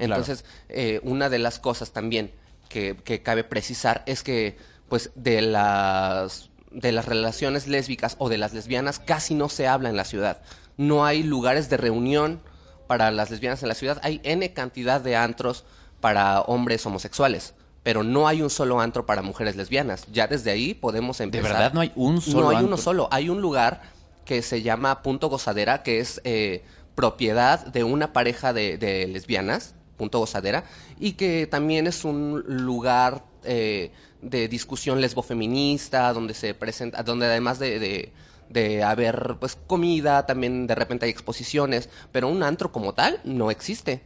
Entonces, 0.00 0.44
eh, 0.68 1.00
una 1.02 1.28
de 1.28 1.38
las 1.38 1.58
cosas 1.58 1.92
también 1.92 2.32
que, 2.68 2.96
que 3.04 3.22
cabe 3.22 3.44
precisar 3.44 4.02
es 4.06 4.22
que, 4.22 4.56
pues, 4.88 5.10
de 5.14 5.40
las 5.42 6.48
de 6.72 6.92
las 6.92 7.04
relaciones 7.06 7.66
lésbicas 7.66 8.14
o 8.18 8.28
de 8.28 8.38
las 8.38 8.54
lesbianas 8.54 9.00
casi 9.00 9.34
no 9.34 9.48
se 9.48 9.66
habla 9.66 9.88
en 9.90 9.96
la 9.96 10.04
ciudad. 10.04 10.40
No 10.76 11.04
hay 11.04 11.24
lugares 11.24 11.68
de 11.68 11.76
reunión 11.76 12.40
para 12.86 13.10
las 13.10 13.28
lesbianas 13.30 13.60
en 13.62 13.68
la 13.68 13.74
ciudad. 13.74 14.00
Hay 14.04 14.20
N 14.22 14.52
cantidad 14.52 15.00
de 15.00 15.16
antros 15.16 15.64
para 16.00 16.40
hombres 16.42 16.86
homosexuales, 16.86 17.54
pero 17.82 18.04
no 18.04 18.28
hay 18.28 18.40
un 18.40 18.50
solo 18.50 18.80
antro 18.80 19.04
para 19.04 19.20
mujeres 19.22 19.56
lesbianas. 19.56 20.06
Ya 20.12 20.28
desde 20.28 20.52
ahí 20.52 20.74
podemos 20.74 21.18
¿De 21.18 21.24
empezar. 21.24 21.52
verdad 21.52 21.72
no 21.72 21.80
hay 21.80 21.90
un 21.96 22.20
solo 22.20 22.42
No 22.42 22.48
hay 22.50 22.56
antro? 22.58 22.68
uno 22.68 22.76
solo. 22.76 23.08
Hay 23.10 23.28
un 23.28 23.40
lugar 23.40 23.82
que 24.24 24.40
se 24.42 24.62
llama 24.62 25.02
Punto 25.02 25.28
Gozadera, 25.28 25.82
que 25.82 25.98
es 25.98 26.20
eh, 26.22 26.64
propiedad 26.94 27.66
de 27.66 27.82
una 27.82 28.12
pareja 28.12 28.52
de, 28.52 28.78
de 28.78 29.08
lesbianas, 29.08 29.74
Punto 30.00 30.18
Gozadera, 30.18 30.64
y 30.98 31.12
que 31.12 31.46
también 31.46 31.86
es 31.86 32.06
un 32.06 32.42
lugar 32.46 33.22
eh, 33.44 33.90
de 34.22 34.48
discusión 34.48 35.02
lesbofeminista, 35.02 36.10
donde 36.14 36.32
se 36.32 36.54
presenta, 36.54 37.02
donde 37.02 37.26
además 37.26 37.58
de, 37.58 38.10
de, 38.48 38.82
haber 38.82 39.36
pues 39.38 39.58
comida, 39.66 40.24
también 40.24 40.66
de 40.66 40.74
repente 40.74 41.04
hay 41.04 41.10
exposiciones, 41.10 41.90
pero 42.12 42.28
un 42.28 42.42
antro 42.42 42.72
como 42.72 42.94
tal 42.94 43.20
no 43.24 43.50
existe. 43.50 44.00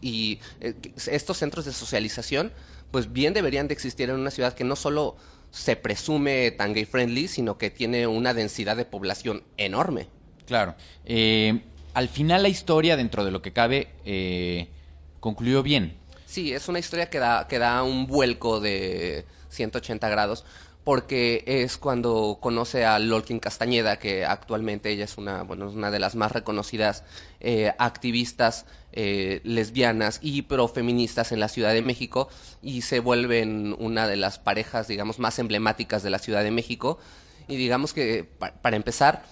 Y 0.00 0.40
eh, 0.60 0.74
estos 1.06 1.38
centros 1.38 1.66
de 1.66 1.72
socialización, 1.72 2.50
pues 2.90 3.12
bien 3.12 3.32
deberían 3.32 3.68
de 3.68 3.74
existir 3.74 4.10
en 4.10 4.16
una 4.16 4.32
ciudad 4.32 4.54
que 4.54 4.64
no 4.64 4.74
solo 4.74 5.14
se 5.52 5.76
presume 5.76 6.50
tan 6.50 6.74
gay 6.74 6.84
friendly, 6.84 7.28
sino 7.28 7.58
que 7.58 7.70
tiene 7.70 8.08
una 8.08 8.34
densidad 8.34 8.76
de 8.76 8.86
población 8.86 9.44
enorme. 9.56 10.08
Claro. 10.46 10.74
Eh, 11.04 11.62
al 11.94 12.08
final 12.08 12.42
la 12.42 12.48
historia, 12.48 12.96
dentro 12.96 13.24
de 13.24 13.30
lo 13.30 13.42
que 13.42 13.52
cabe, 13.52 13.88
eh, 14.04 14.68
concluyó 15.22 15.62
bien. 15.62 15.96
Sí, 16.26 16.52
es 16.52 16.68
una 16.68 16.78
historia 16.80 17.08
que 17.08 17.18
da, 17.18 17.46
que 17.48 17.58
da 17.58 17.82
un 17.84 18.06
vuelco 18.06 18.60
de 18.60 19.24
180 19.50 20.08
grados, 20.08 20.44
porque 20.84 21.44
es 21.46 21.78
cuando 21.78 22.38
conoce 22.40 22.84
a 22.84 22.98
Lolkin 22.98 23.38
Castañeda, 23.38 23.98
que 24.00 24.24
actualmente 24.26 24.90
ella 24.90 25.04
es 25.04 25.16
una, 25.16 25.42
bueno, 25.44 25.68
una 25.70 25.90
de 25.92 26.00
las 26.00 26.16
más 26.16 26.32
reconocidas 26.32 27.04
eh, 27.40 27.72
activistas 27.78 28.66
eh, 28.92 29.40
lesbianas 29.44 30.18
y 30.22 30.42
profeministas 30.42 31.30
en 31.30 31.38
la 31.38 31.48
Ciudad 31.48 31.72
de 31.72 31.82
México, 31.82 32.28
y 32.62 32.82
se 32.82 32.98
vuelven 32.98 33.76
una 33.78 34.08
de 34.08 34.16
las 34.16 34.38
parejas, 34.40 34.88
digamos, 34.88 35.18
más 35.20 35.38
emblemáticas 35.38 36.02
de 36.02 36.10
la 36.10 36.18
Ciudad 36.18 36.42
de 36.42 36.50
México. 36.50 36.98
Y 37.46 37.56
digamos 37.56 37.92
que, 37.92 38.24
pa- 38.24 38.52
para 38.60 38.74
empezar, 38.76 39.22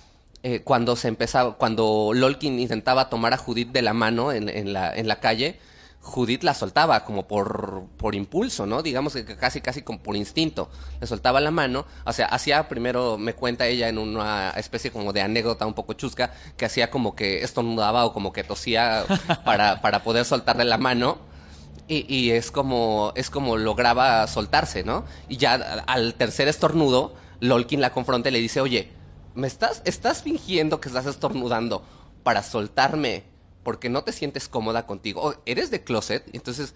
eh, 0.43 0.61
cuando 0.61 0.95
se 0.97 1.09
empezaba, 1.09 1.57
cuando 1.57 2.13
Lolkin 2.15 2.61
intentaba 2.61 3.09
tomar 3.11 3.33
a 3.35 3.39
Judith 3.39 3.73
de 3.73 3.83
la 3.83 3.93
mano 3.93 4.33
en, 4.33 4.49
en 4.49 4.73
la, 4.73 4.95
en 4.95 5.09
la 5.09 5.19
calle, 5.21 5.59
Judith 6.03 6.43
la 6.43 6.55
soltaba 6.55 7.05
como 7.05 7.29
por, 7.29 7.85
por 7.99 8.15
impulso, 8.15 8.65
¿no? 8.67 8.83
Digamos 8.83 9.13
que 9.13 9.37
casi, 9.37 9.61
casi 9.61 9.83
como 9.83 10.03
por 10.03 10.17
instinto. 10.17 10.71
Le 11.01 11.07
soltaba 11.07 11.41
la 11.41 11.51
mano. 11.51 11.85
O 12.05 12.13
sea, 12.13 12.27
hacía 12.27 12.69
primero, 12.69 13.19
me 13.19 13.35
cuenta 13.35 13.67
ella 13.67 13.89
en 13.89 13.99
una 13.99 14.51
especie 14.51 14.91
como 14.91 15.13
de 15.13 15.21
anécdota 15.21 15.67
un 15.67 15.75
poco 15.75 15.93
chusca, 15.93 16.33
que 16.57 16.65
hacía 16.65 16.91
como 16.91 17.15
que 17.15 17.43
estornudaba 17.43 18.07
o 18.07 18.13
como 18.15 18.33
que 18.33 18.45
tosía 18.45 19.05
para, 19.45 19.83
para 19.83 20.03
poder 20.03 20.25
soltarle 20.25 20.65
la 20.65 20.79
mano. 20.79 21.19
Y, 21.87 22.07
y 22.13 22.31
es 22.31 22.51
como 22.51 23.13
es 23.17 23.31
como 23.31 23.57
lograba 23.57 24.27
soltarse, 24.27 24.85
¿no? 24.85 25.05
Y 25.29 25.37
ya 25.37 25.55
al 25.87 26.15
tercer 26.15 26.49
estornudo, 26.49 27.15
Lolkin 27.41 27.81
la 27.81 27.93
confronta 27.93 28.29
y 28.29 28.33
le 28.33 28.39
dice, 28.39 28.61
oye, 28.61 28.91
¿me 29.35 29.47
estás, 29.47 29.83
estás 29.85 30.23
fingiendo 30.23 30.81
que 30.81 30.89
estás 30.89 31.07
estornudando 31.07 31.83
para 32.23 32.43
soltarme 32.43 33.25
porque 33.63 33.89
no 33.89 34.05
te 34.05 34.13
sientes 34.13 34.49
cómoda 34.49 34.87
contigo? 34.87 35.23
¿O 35.23 35.35
¿Eres 35.47 35.71
de 35.71 35.83
closet? 35.83 36.25
Entonces 36.33 36.75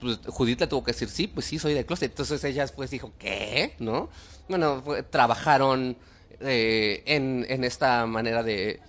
pues, 0.00 0.18
Judith 0.26 0.60
le 0.60 0.66
tuvo 0.66 0.84
que 0.84 0.92
decir, 0.92 1.08
sí, 1.08 1.26
pues 1.26 1.46
sí, 1.46 1.58
soy 1.58 1.74
de 1.74 1.84
closet. 1.86 2.10
Entonces 2.10 2.42
ella 2.44 2.66
pues 2.74 2.90
dijo, 2.90 3.12
¿qué? 3.18 3.74
¿No? 3.78 4.08
Bueno, 4.48 4.82
fue- 4.84 5.02
trabajaron 5.02 5.96
eh, 6.40 7.02
en, 7.06 7.46
en 7.48 7.64
esta 7.64 8.06
manera 8.06 8.42
de, 8.42 8.80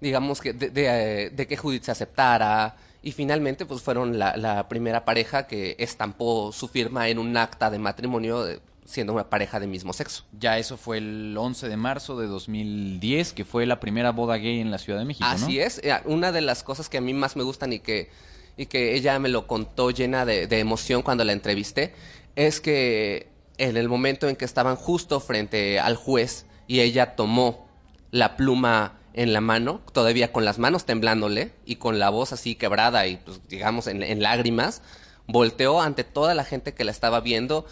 digamos 0.00 0.40
que 0.40 0.50
eh, 0.60 1.30
de 1.34 1.46
que 1.46 1.56
Judith 1.56 1.84
se 1.84 1.90
aceptara 1.92 2.76
y 3.02 3.12
finalmente 3.12 3.64
pues 3.66 3.82
fueron 3.82 4.18
la, 4.18 4.66
primera 4.68 5.04
pareja 5.04 5.46
que 5.46 5.76
estampó 5.78 6.52
su 6.52 6.68
firma 6.68 7.08
en 7.08 7.18
un 7.18 7.36
acta 7.36 7.70
de 7.70 7.78
matrimonio 7.78 8.44
siendo 8.90 9.12
una 9.12 9.30
pareja 9.30 9.60
de 9.60 9.66
mismo 9.66 9.92
sexo. 9.92 10.24
Ya 10.38 10.58
eso 10.58 10.76
fue 10.76 10.98
el 10.98 11.36
11 11.36 11.68
de 11.68 11.76
marzo 11.76 12.18
de 12.18 12.26
2010, 12.26 13.32
que 13.32 13.44
fue 13.44 13.64
la 13.66 13.80
primera 13.80 14.10
boda 14.10 14.36
gay 14.36 14.60
en 14.60 14.70
la 14.70 14.78
Ciudad 14.78 14.98
de 14.98 15.04
México, 15.04 15.26
¿no? 15.26 15.34
Así 15.34 15.60
es, 15.60 15.78
eh, 15.84 15.94
una 16.04 16.32
de 16.32 16.40
las 16.40 16.62
cosas 16.62 16.88
que 16.88 16.98
a 16.98 17.00
mí 17.00 17.14
más 17.14 17.36
me 17.36 17.42
gustan 17.42 17.72
y 17.72 17.78
que, 17.78 18.10
y 18.56 18.66
que 18.66 18.96
ella 18.96 19.18
me 19.18 19.28
lo 19.28 19.46
contó 19.46 19.90
llena 19.90 20.24
de, 20.24 20.46
de 20.46 20.58
emoción 20.58 21.02
cuando 21.02 21.24
la 21.24 21.32
entrevisté, 21.32 21.94
es 22.34 22.60
que 22.60 23.28
en 23.58 23.76
el 23.76 23.88
momento 23.88 24.28
en 24.28 24.36
que 24.36 24.44
estaban 24.44 24.76
justo 24.76 25.20
frente 25.20 25.78
al 25.78 25.96
juez 25.96 26.46
y 26.66 26.80
ella 26.80 27.14
tomó 27.14 27.68
la 28.10 28.36
pluma 28.36 28.98
en 29.12 29.32
la 29.32 29.40
mano, 29.40 29.80
todavía 29.92 30.32
con 30.32 30.44
las 30.44 30.58
manos 30.58 30.84
temblándole 30.84 31.52
y 31.64 31.76
con 31.76 31.98
la 31.98 32.10
voz 32.10 32.32
así 32.32 32.54
quebrada 32.54 33.06
y 33.06 33.16
pues 33.18 33.40
digamos 33.48 33.86
en, 33.86 34.02
en 34.02 34.22
lágrimas, 34.22 34.82
volteó 35.26 35.80
ante 35.80 36.04
toda 36.04 36.34
la 36.34 36.44
gente 36.44 36.74
que 36.74 36.84
la 36.84 36.90
estaba 36.90 37.20
viendo 37.20 37.66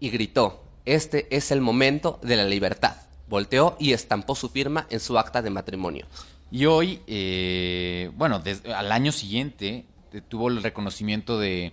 y 0.00 0.10
gritó, 0.10 0.61
este 0.84 1.34
es 1.34 1.50
el 1.50 1.60
momento 1.60 2.18
de 2.22 2.36
la 2.36 2.44
libertad. 2.44 2.96
Volteó 3.28 3.76
y 3.78 3.92
estampó 3.92 4.34
su 4.34 4.48
firma 4.48 4.86
en 4.90 5.00
su 5.00 5.18
acta 5.18 5.40
de 5.42 5.50
matrimonio. 5.50 6.06
Y 6.50 6.66
hoy, 6.66 7.00
eh, 7.06 8.10
bueno, 8.16 8.38
des- 8.40 8.64
al 8.66 8.92
año 8.92 9.10
siguiente 9.12 9.86
eh, 10.12 10.20
tuvo 10.28 10.48
el 10.48 10.62
reconocimiento 10.62 11.38
de 11.38 11.72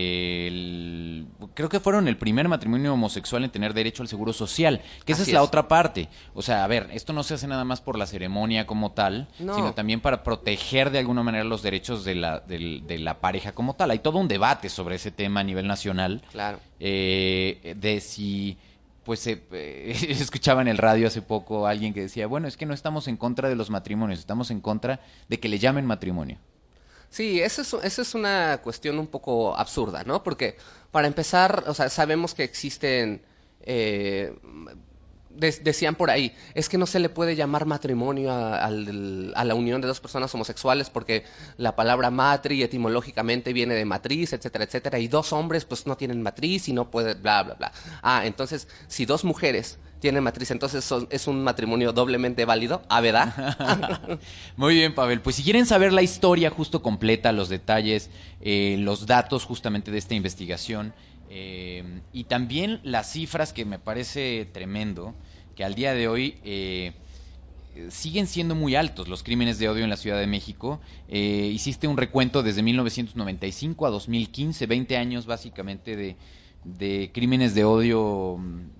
del 0.00 1.26
creo 1.54 1.68
que 1.68 1.78
fueron 1.80 2.08
el 2.08 2.16
primer 2.16 2.48
matrimonio 2.48 2.92
homosexual 2.94 3.44
en 3.44 3.50
tener 3.50 3.72
derecho 3.74 4.02
al 4.02 4.08
seguro 4.08 4.32
social, 4.32 4.80
que 5.04 5.12
esa 5.12 5.22
es 5.22 5.32
la 5.32 5.42
otra 5.42 5.68
parte. 5.68 6.08
O 6.34 6.42
sea, 6.42 6.64
a 6.64 6.66
ver, 6.66 6.88
esto 6.92 7.12
no 7.12 7.22
se 7.22 7.34
hace 7.34 7.46
nada 7.46 7.64
más 7.64 7.80
por 7.80 7.96
la 7.98 8.06
ceremonia 8.06 8.66
como 8.66 8.92
tal, 8.92 9.28
No. 9.38 9.54
sino 9.54 9.72
también 9.74 10.00
para 10.00 10.22
proteger 10.24 10.90
de 10.90 10.98
alguna 10.98 11.22
manera 11.22 11.44
los 11.44 11.62
derechos 11.62 12.04
de 12.04 12.14
la, 12.16 12.40
del- 12.40 12.84
de 12.86 12.98
la 12.98 13.20
pareja 13.20 13.52
como 13.52 13.74
tal. 13.74 13.90
Hay 13.90 14.00
todo 14.00 14.18
un 14.18 14.28
debate 14.28 14.68
sobre 14.68 14.96
ese 14.96 15.10
tema 15.10 15.40
a 15.40 15.44
nivel 15.44 15.66
nacional 15.66 16.22
Claro. 16.32 16.58
eh, 16.80 17.59
de 17.74 18.00
si 18.00 18.58
pues 19.04 19.20
se, 19.20 19.42
eh, 19.52 19.96
escuchaba 20.10 20.62
en 20.62 20.68
el 20.68 20.78
radio 20.78 21.06
hace 21.06 21.22
poco 21.22 21.66
alguien 21.66 21.94
que 21.94 22.02
decía, 22.02 22.26
bueno, 22.26 22.48
es 22.48 22.56
que 22.56 22.66
no 22.66 22.74
estamos 22.74 23.08
en 23.08 23.16
contra 23.16 23.48
de 23.48 23.56
los 23.56 23.70
matrimonios, 23.70 24.20
estamos 24.20 24.50
en 24.50 24.60
contra 24.60 25.00
de 25.28 25.40
que 25.40 25.48
le 25.48 25.58
llamen 25.58 25.86
matrimonio. 25.86 26.38
Sí, 27.08 27.40
eso 27.40 27.80
es, 27.82 27.98
es 27.98 28.14
una 28.14 28.60
cuestión 28.62 28.98
un 28.98 29.08
poco 29.08 29.56
absurda, 29.56 30.04
¿no? 30.04 30.22
Porque 30.22 30.56
para 30.92 31.08
empezar, 31.08 31.64
o 31.66 31.74
sea, 31.74 31.88
sabemos 31.88 32.34
que 32.34 32.44
existen, 32.44 33.22
eh, 33.62 34.32
de- 35.30 35.52
decían 35.62 35.94
por 35.94 36.10
ahí, 36.10 36.32
es 36.54 36.68
que 36.68 36.76
no 36.78 36.86
se 36.86 36.98
le 37.00 37.08
puede 37.08 37.36
llamar 37.36 37.64
matrimonio 37.66 38.30
a, 38.32 38.56
a 38.64 38.70
la 39.44 39.54
unión 39.54 39.80
de 39.80 39.88
dos 39.88 40.00
personas 40.00 40.34
homosexuales 40.34 40.90
porque 40.90 41.24
la 41.56 41.76
palabra 41.76 42.10
matri 42.10 42.62
etimológicamente 42.62 43.52
viene 43.52 43.74
de 43.74 43.84
matriz, 43.84 44.32
etcétera, 44.32 44.64
etcétera, 44.64 44.98
y 44.98 45.08
dos 45.08 45.32
hombres 45.32 45.64
pues 45.64 45.86
no 45.86 45.96
tienen 45.96 46.22
matriz 46.22 46.68
y 46.68 46.72
no 46.72 46.90
puede, 46.90 47.14
bla, 47.14 47.42
bla, 47.42 47.54
bla. 47.54 47.72
Ah, 48.02 48.22
entonces, 48.26 48.68
si 48.88 49.06
dos 49.06 49.24
mujeres 49.24 49.78
tienen 50.00 50.24
matriz, 50.24 50.50
entonces 50.50 50.82
son- 50.84 51.06
es 51.10 51.26
un 51.26 51.44
matrimonio 51.44 51.92
doblemente 51.92 52.44
válido, 52.46 52.82
¿ah, 52.88 53.00
verdad? 53.02 54.18
Muy 54.56 54.74
bien, 54.74 54.94
Pavel. 54.94 55.20
Pues 55.20 55.36
si 55.36 55.42
quieren 55.42 55.66
saber 55.66 55.92
la 55.92 56.02
historia 56.02 56.50
justo 56.50 56.82
completa, 56.82 57.32
los 57.32 57.48
detalles, 57.48 58.10
eh, 58.40 58.76
los 58.78 59.06
datos 59.06 59.44
justamente 59.44 59.90
de 59.90 59.98
esta 59.98 60.14
investigación 60.14 60.94
eh, 61.32 61.84
y 62.12 62.24
también 62.24 62.80
las 62.82 63.12
cifras 63.12 63.52
que 63.52 63.64
me 63.64 63.78
parece 63.78 64.48
tremendo, 64.52 65.14
que 65.54 65.62
al 65.62 65.76
día 65.76 65.94
de 65.94 66.08
hoy 66.08 66.34
eh, 66.44 66.92
siguen 67.88 68.26
siendo 68.26 68.56
muy 68.56 68.74
altos 68.74 69.06
los 69.08 69.22
crímenes 69.22 69.60
de 69.60 69.68
odio 69.68 69.84
en 69.84 69.90
la 69.90 69.96
Ciudad 69.96 70.18
de 70.18 70.26
México. 70.26 70.80
Eh, 71.08 71.50
hiciste 71.54 71.86
un 71.86 71.96
recuento 71.96 72.42
desde 72.42 72.64
1995 72.64 73.86
a 73.86 73.90
2015, 73.90 74.66
20 74.66 74.96
años 74.96 75.26
básicamente 75.26 76.16
de, 76.64 77.10
crímenes 77.12 77.54
de 77.54 77.64
odio 77.64 78.36
mm, 78.38 78.79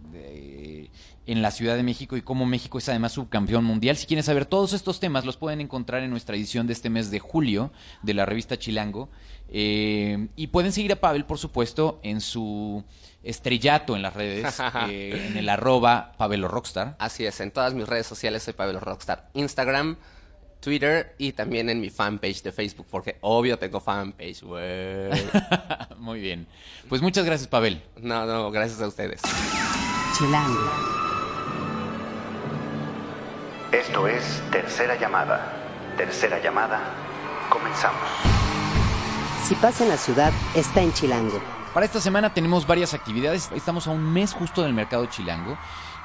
en 1.27 1.43
la 1.43 1.51
Ciudad 1.51 1.77
de 1.77 1.83
México 1.83 2.17
y 2.17 2.23
cómo 2.23 2.47
México 2.47 2.79
es 2.79 2.89
además 2.89 3.13
subcampeón 3.13 3.65
mundial. 3.65 3.97
Si 3.97 4.07
quieren 4.07 4.25
saber 4.25 4.47
todos 4.47 4.73
estos 4.73 5.01
temas, 5.01 5.25
los 5.25 5.37
pueden 5.37 5.61
encontrar 5.61 6.03
en 6.03 6.11
nuestra 6.11 6.37
edición 6.37 6.67
de 6.67 6.73
este 6.73 6.91
mes 6.91 7.11
de 7.11 7.19
julio 7.19 7.73
de 8.03 8.15
la 8.15 8.27
revista 8.27 8.59
Chilango. 8.59 9.11
Eh, 9.49 10.29
y 10.37 10.49
pueden 10.49 10.73
seguir 10.73 10.93
a 10.93 10.97
Pavel, 10.97 11.25
por 11.25 11.39
supuesto, 11.39 12.01
en 12.03 12.21
su 12.21 12.85
estrellato 13.23 13.97
en 13.97 14.03
las 14.03 14.15
redes, 14.15 14.61
eh, 14.89 15.29
en 15.29 15.37
el 15.37 15.49
arroba 15.49 16.13
Pavelo 16.17 16.49
Rockstar. 16.49 16.97
Así 16.99 17.27
es, 17.27 17.41
en 17.41 17.51
todas 17.51 17.75
mis 17.75 17.89
redes 17.89 18.07
sociales 18.07 18.43
soy 18.43 18.55
Pablo 18.55 18.81
Rockstar. 18.81 19.31
Instagram, 19.35 19.97
Twitter 20.61 21.15
y 21.19 21.33
también 21.33 21.69
en 21.69 21.81
mi 21.81 21.91
fanpage 21.91 22.43
de 22.43 22.53
Facebook, 22.53 22.87
porque 22.91 23.19
obvio 23.21 23.59
tengo 23.59 23.81
fanpage, 23.81 24.43
güey. 24.43 25.11
Muy 25.99 26.21
bien. 26.21 26.47
Pues 26.89 27.03
muchas 27.03 27.25
gracias, 27.25 27.49
Pavel. 27.49 27.83
No, 28.01 28.27
no, 28.27 28.51
gracias 28.51 28.81
a 28.81 28.87
ustedes. 28.87 29.21
Chilango. 30.17 31.00
Esto 33.91 34.07
es 34.07 34.41
Tercera 34.53 34.95
Llamada. 34.95 35.53
Tercera 35.97 36.41
Llamada. 36.41 36.81
Comenzamos. 37.49 38.01
Si 39.43 39.57
pasa 39.57 39.83
en 39.83 39.91
la 39.91 39.97
ciudad, 39.97 40.33
está 40.55 40.81
en 40.81 40.93
Chilango. 40.93 41.41
Para 41.75 41.87
esta 41.87 42.01
semana 42.01 42.33
tenemos 42.33 42.69
varias 42.69 42.95
actividades. 42.95 43.51
Estamos 43.53 43.89
a 43.89 43.91
un 43.91 44.13
mes 44.13 44.33
justo 44.33 44.63
del 44.63 44.75
mercado 44.75 45.07
chilango. 45.07 45.59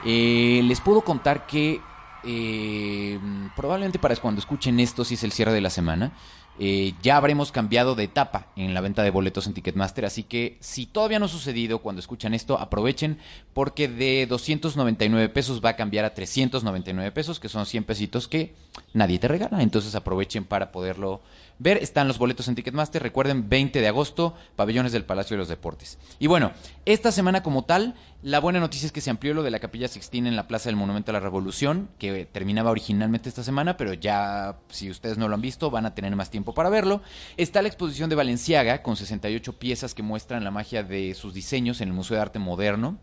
Eh, 0.03 0.61
les 0.63 0.81
puedo 0.81 1.01
contar 1.01 1.45
que 1.45 1.79
eh, 2.23 3.19
probablemente 3.55 3.99
para 3.99 4.15
cuando 4.15 4.39
escuchen 4.39 4.79
esto, 4.79 5.05
si 5.05 5.13
es 5.13 5.23
el 5.23 5.31
cierre 5.31 5.53
de 5.53 5.61
la 5.61 5.69
semana, 5.69 6.11
eh, 6.57 6.93
ya 7.01 7.17
habremos 7.17 7.51
cambiado 7.51 7.95
de 7.95 8.05
etapa 8.05 8.47
en 8.55 8.73
la 8.73 8.81
venta 8.81 9.03
de 9.03 9.09
boletos 9.09 9.45
en 9.45 9.53
Ticketmaster. 9.53 10.05
Así 10.05 10.23
que 10.23 10.57
si 10.61 10.85
todavía 10.85 11.19
no 11.19 11.25
ha 11.25 11.29
sucedido 11.29 11.79
cuando 11.79 11.99
escuchan 11.99 12.33
esto, 12.33 12.57
aprovechen 12.57 13.17
porque 13.53 13.87
de 13.87 14.25
299 14.27 15.29
pesos 15.29 15.61
va 15.63 15.69
a 15.69 15.75
cambiar 15.75 16.05
a 16.05 16.13
399 16.13 17.11
pesos, 17.11 17.39
que 17.39 17.49
son 17.49 17.65
100 17.65 17.83
pesitos 17.83 18.27
que 18.27 18.53
nadie 18.93 19.19
te 19.19 19.27
regala. 19.27 19.61
Entonces 19.61 19.95
aprovechen 19.95 20.45
para 20.45 20.71
poderlo 20.71 21.21
ver. 21.59 21.77
Están 21.77 22.07
los 22.07 22.17
boletos 22.17 22.47
en 22.47 22.55
Ticketmaster. 22.55 23.03
Recuerden, 23.03 23.49
20 23.49 23.81
de 23.81 23.87
agosto, 23.87 24.35
pabellones 24.55 24.91
del 24.91 25.05
Palacio 25.05 25.35
de 25.35 25.39
los 25.39 25.49
Deportes. 25.49 25.97
Y 26.19 26.27
bueno, 26.27 26.51
esta 26.85 27.11
semana 27.11 27.43
como 27.43 27.63
tal, 27.63 27.95
la 28.21 28.39
buena 28.39 28.59
noticia 28.59 28.85
es 28.85 28.91
que 28.91 29.01
se 29.01 29.09
amplió 29.09 29.33
lo 29.33 29.43
de 29.43 29.51
la 29.51 29.59
Capilla 29.59 29.87
Sixtina 29.87 30.29
en 30.29 30.35
la 30.35 30.47
Plaza 30.47 30.69
del 30.69 30.77
Monumento 30.77 31.11
a 31.11 31.13
la 31.13 31.19
Revolución, 31.19 31.89
que 31.99 32.25
terminaba 32.25 32.71
originalmente 32.71 33.29
esta 33.29 33.43
semana, 33.43 33.77
pero 33.77 33.93
ya, 33.93 34.57
si 34.69 34.89
ustedes 34.89 35.17
no 35.17 35.27
lo 35.27 35.35
han 35.35 35.41
visto, 35.41 35.69
van 35.69 35.85
a 35.85 35.93
tener 35.93 36.15
más 36.15 36.29
tiempo 36.29 36.44
para 36.53 36.69
verlo. 36.69 37.01
Está 37.37 37.61
la 37.61 37.67
exposición 37.67 38.09
de 38.09 38.15
Valenciaga, 38.15 38.81
con 38.81 38.95
68 38.95 39.53
piezas 39.53 39.93
que 39.93 40.03
muestran 40.03 40.43
la 40.43 40.51
magia 40.51 40.83
de 40.83 41.13
sus 41.15 41.33
diseños 41.33 41.81
en 41.81 41.89
el 41.89 41.93
Museo 41.93 42.15
de 42.15 42.21
Arte 42.21 42.39
Moderno. 42.39 42.97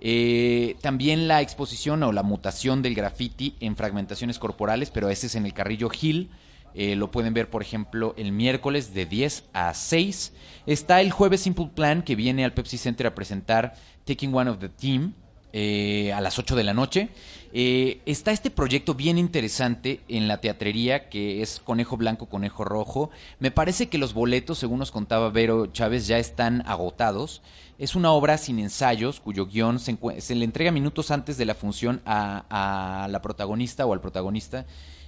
Eh, 0.00 0.76
también 0.80 1.28
la 1.28 1.40
exposición 1.40 2.02
o 2.02 2.12
la 2.12 2.22
mutación 2.22 2.82
del 2.82 2.94
graffiti 2.94 3.56
en 3.60 3.76
fragmentaciones 3.76 4.38
corporales, 4.38 4.90
pero 4.90 5.08
ese 5.08 5.28
es 5.28 5.34
en 5.34 5.46
el 5.46 5.54
Carrillo 5.54 5.90
Hill. 5.98 6.30
Eh, 6.74 6.96
lo 6.96 7.10
pueden 7.10 7.34
ver, 7.34 7.48
por 7.50 7.62
ejemplo, 7.62 8.14
el 8.18 8.32
miércoles 8.32 8.92
de 8.94 9.06
10 9.06 9.44
a 9.52 9.72
6. 9.72 10.32
Está 10.66 11.00
el 11.00 11.10
jueves 11.12 11.40
Simple 11.40 11.70
Plan, 11.74 12.02
que 12.02 12.16
viene 12.16 12.44
al 12.44 12.52
Pepsi 12.52 12.78
Center 12.78 13.06
a 13.06 13.14
presentar 13.14 13.74
Taking 14.04 14.34
One 14.34 14.50
of 14.50 14.58
the 14.58 14.68
Team 14.68 15.14
eh, 15.56 16.12
a 16.12 16.20
las 16.20 16.36
8 16.40 16.56
de 16.56 16.64
la 16.64 16.74
noche. 16.74 17.10
Eh, 17.52 18.00
está 18.06 18.32
este 18.32 18.50
proyecto 18.50 18.94
bien 18.94 19.18
interesante 19.18 20.00
en 20.08 20.26
la 20.26 20.40
teatrería, 20.40 21.08
que 21.08 21.42
es 21.42 21.60
Conejo 21.60 21.96
Blanco, 21.96 22.26
Conejo 22.26 22.64
Rojo. 22.64 23.10
Me 23.38 23.52
parece 23.52 23.88
que 23.88 23.96
los 23.96 24.14
boletos, 24.14 24.58
según 24.58 24.80
nos 24.80 24.90
contaba 24.90 25.30
Vero 25.30 25.68
Chávez, 25.68 26.08
ya 26.08 26.18
están 26.18 26.64
agotados. 26.66 27.40
Es 27.78 27.96
una 27.96 28.12
obra 28.12 28.38
sin 28.38 28.58
ensayos, 28.60 29.18
cuyo 29.20 29.46
guion 29.46 29.78
se, 29.80 29.98
se 30.18 30.34
le 30.34 30.44
entrega 30.44 30.70
minutos 30.70 31.10
antes 31.10 31.36
de 31.36 31.44
la 31.44 31.54
función 31.54 32.00
a, 32.06 33.06
la 33.10 33.20
protagonista 33.22 33.84
o 33.86 33.92
al 33.92 34.00
protagonista. 34.00 34.64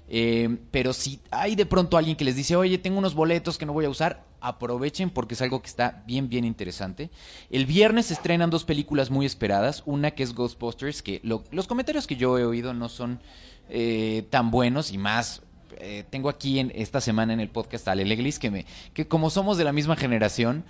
Eh, 0.09 0.59
pero 0.71 0.93
si 0.93 1.21
hay 1.31 1.55
de 1.57 1.67
pronto 1.67 1.97
alguien 1.97 2.17
que 2.17 2.25
les 2.25 2.37
dice, 2.37 2.57
oye, 2.57 2.79
tengo 2.79 2.99
unos 2.99 3.15
boletos 3.15 3.57
que 3.59 3.67
no 3.67 3.73
voy 3.73 3.85
a 3.85 3.91
usar, 3.91 4.25
aprovechen 4.41 5.11
porque 5.11 5.35
es 5.35 5.43
algo 5.43 5.61
que 5.63 5.69
está 5.69 6.03
bien, 6.07 6.29
bien 6.29 6.45
interesante. 6.45 7.11
El 7.51 7.67
viernes 7.67 8.07
se 8.07 8.15
estrenan 8.15 8.51
dos 8.51 8.65
películas 8.65 9.11
muy 9.11 9.27
esperadas. 9.27 9.83
Una 9.87 10.11
que 10.13 10.23
es 10.25 10.35
Ghostbusters, 10.35 11.03
que 11.03 11.21
lo- 11.25 11.45
los 11.53 11.67
comentarios 11.69 12.07
que 12.07 12.17
yo 12.17 12.37
he 12.39 12.45
oído 12.45 12.75
no 12.75 12.89
son 12.89 13.21
eh, 13.69 14.27
tan 14.31 14.51
buenos 14.51 14.93
y 14.93 14.99
más. 14.99 15.43
eh, 15.79 16.05
tengo 16.11 16.29
aquí 16.31 16.59
en 16.59 16.73
esta 16.75 17.01
semana 17.01 17.33
en 17.33 17.41
el 17.41 17.49
podcast 17.49 17.87
a 17.89 17.93
Ale 17.93 18.05
Leglis 18.05 18.39
que, 18.39 18.51
me, 18.51 18.65
que 18.95 19.07
como 19.09 19.29
somos 19.31 19.59
de 19.59 19.65
la 19.65 19.73
misma 19.73 19.95
generación, 19.97 20.65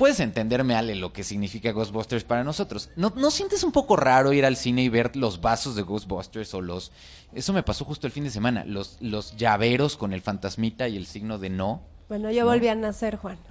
puedes 0.00 0.18
entenderme, 0.18 0.74
Ale, 0.74 0.94
lo 0.94 1.12
que 1.12 1.22
significa 1.22 1.72
Ghostbusters 1.72 2.24
para 2.24 2.42
nosotros. 2.42 2.88
¿No, 2.96 3.12
¿No 3.14 3.30
sientes 3.30 3.62
un 3.62 3.70
poco 3.70 3.96
raro 3.96 4.32
ir 4.32 4.46
al 4.46 4.56
cine 4.56 4.82
y 4.82 4.88
ver 4.88 5.14
los 5.14 5.42
vasos 5.42 5.76
de 5.76 5.82
Ghostbusters 5.82 6.54
o 6.54 6.62
los... 6.62 6.90
Eso 7.34 7.52
me 7.52 7.62
pasó 7.62 7.84
justo 7.84 8.06
el 8.06 8.12
fin 8.12 8.24
de 8.24 8.30
semana, 8.30 8.64
los, 8.64 8.96
los 9.00 9.36
llaveros 9.36 9.98
con 9.98 10.14
el 10.14 10.22
fantasmita 10.22 10.88
y 10.88 10.96
el 10.96 11.06
signo 11.06 11.38
de 11.38 11.50
no. 11.50 11.82
Bueno, 12.08 12.30
yo 12.30 12.46
volví 12.46 12.68
a 12.68 12.74
nacer, 12.74 13.16
Juan. 13.16 13.36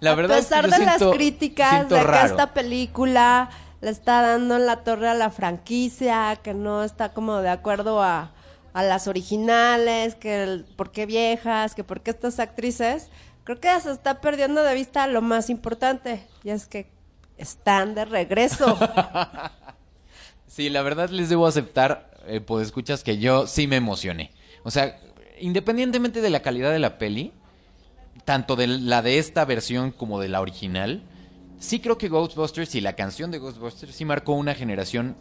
La 0.00 0.14
verdad 0.14 0.36
a 0.36 0.40
es 0.40 0.46
que 0.46 0.50
pesar 0.54 0.64
yo 0.64 0.70
de 0.70 0.76
siento- 0.76 1.06
las 1.06 1.16
críticas 1.16 1.88
de 1.88 1.96
que 2.04 2.24
esta 2.26 2.54
película 2.54 3.50
le 3.80 3.90
está 3.90 4.22
dando 4.22 4.56
en 4.56 4.66
la 4.66 4.82
torre 4.84 5.08
a 5.08 5.14
la 5.14 5.30
franquicia, 5.30 6.36
que 6.42 6.54
no 6.54 6.82
está 6.84 7.12
como 7.12 7.40
de 7.40 7.48
acuerdo 7.48 8.02
a, 8.02 8.32
a 8.74 8.82
las 8.82 9.06
originales, 9.08 10.14
que 10.16 10.42
el, 10.42 10.64
por 10.76 10.92
qué 10.92 11.06
viejas, 11.06 11.74
que 11.74 11.84
por 11.84 12.00
qué 12.00 12.10
estas 12.10 12.38
actrices, 12.38 13.08
creo 13.44 13.60
que 13.60 13.80
se 13.80 13.90
está 13.90 14.20
perdiendo 14.20 14.62
de 14.62 14.74
vista 14.74 15.06
lo 15.06 15.22
más 15.22 15.50
importante, 15.50 16.26
y 16.44 16.50
es 16.50 16.66
que 16.66 16.90
están 17.36 17.94
de 17.94 18.04
regreso. 18.04 18.78
Sí, 20.52 20.68
la 20.68 20.82
verdad 20.82 21.08
les 21.08 21.30
debo 21.30 21.46
aceptar, 21.46 22.10
eh, 22.26 22.42
pues 22.42 22.66
escuchas 22.66 23.02
que 23.02 23.16
yo 23.16 23.46
sí 23.46 23.66
me 23.66 23.76
emocioné. 23.76 24.32
O 24.64 24.70
sea, 24.70 25.00
independientemente 25.40 26.20
de 26.20 26.28
la 26.28 26.42
calidad 26.42 26.70
de 26.70 26.78
la 26.78 26.98
peli, 26.98 27.32
tanto 28.26 28.54
de 28.54 28.66
la 28.66 29.00
de 29.00 29.16
esta 29.16 29.46
versión 29.46 29.92
como 29.92 30.20
de 30.20 30.28
la 30.28 30.42
original, 30.42 31.04
sí 31.58 31.80
creo 31.80 31.96
que 31.96 32.10
Ghostbusters 32.10 32.74
y 32.74 32.82
la 32.82 32.92
canción 32.92 33.30
de 33.30 33.38
Ghostbusters 33.38 33.94
sí 33.94 34.04
marcó 34.04 34.34
una 34.34 34.54
generación 34.54 35.16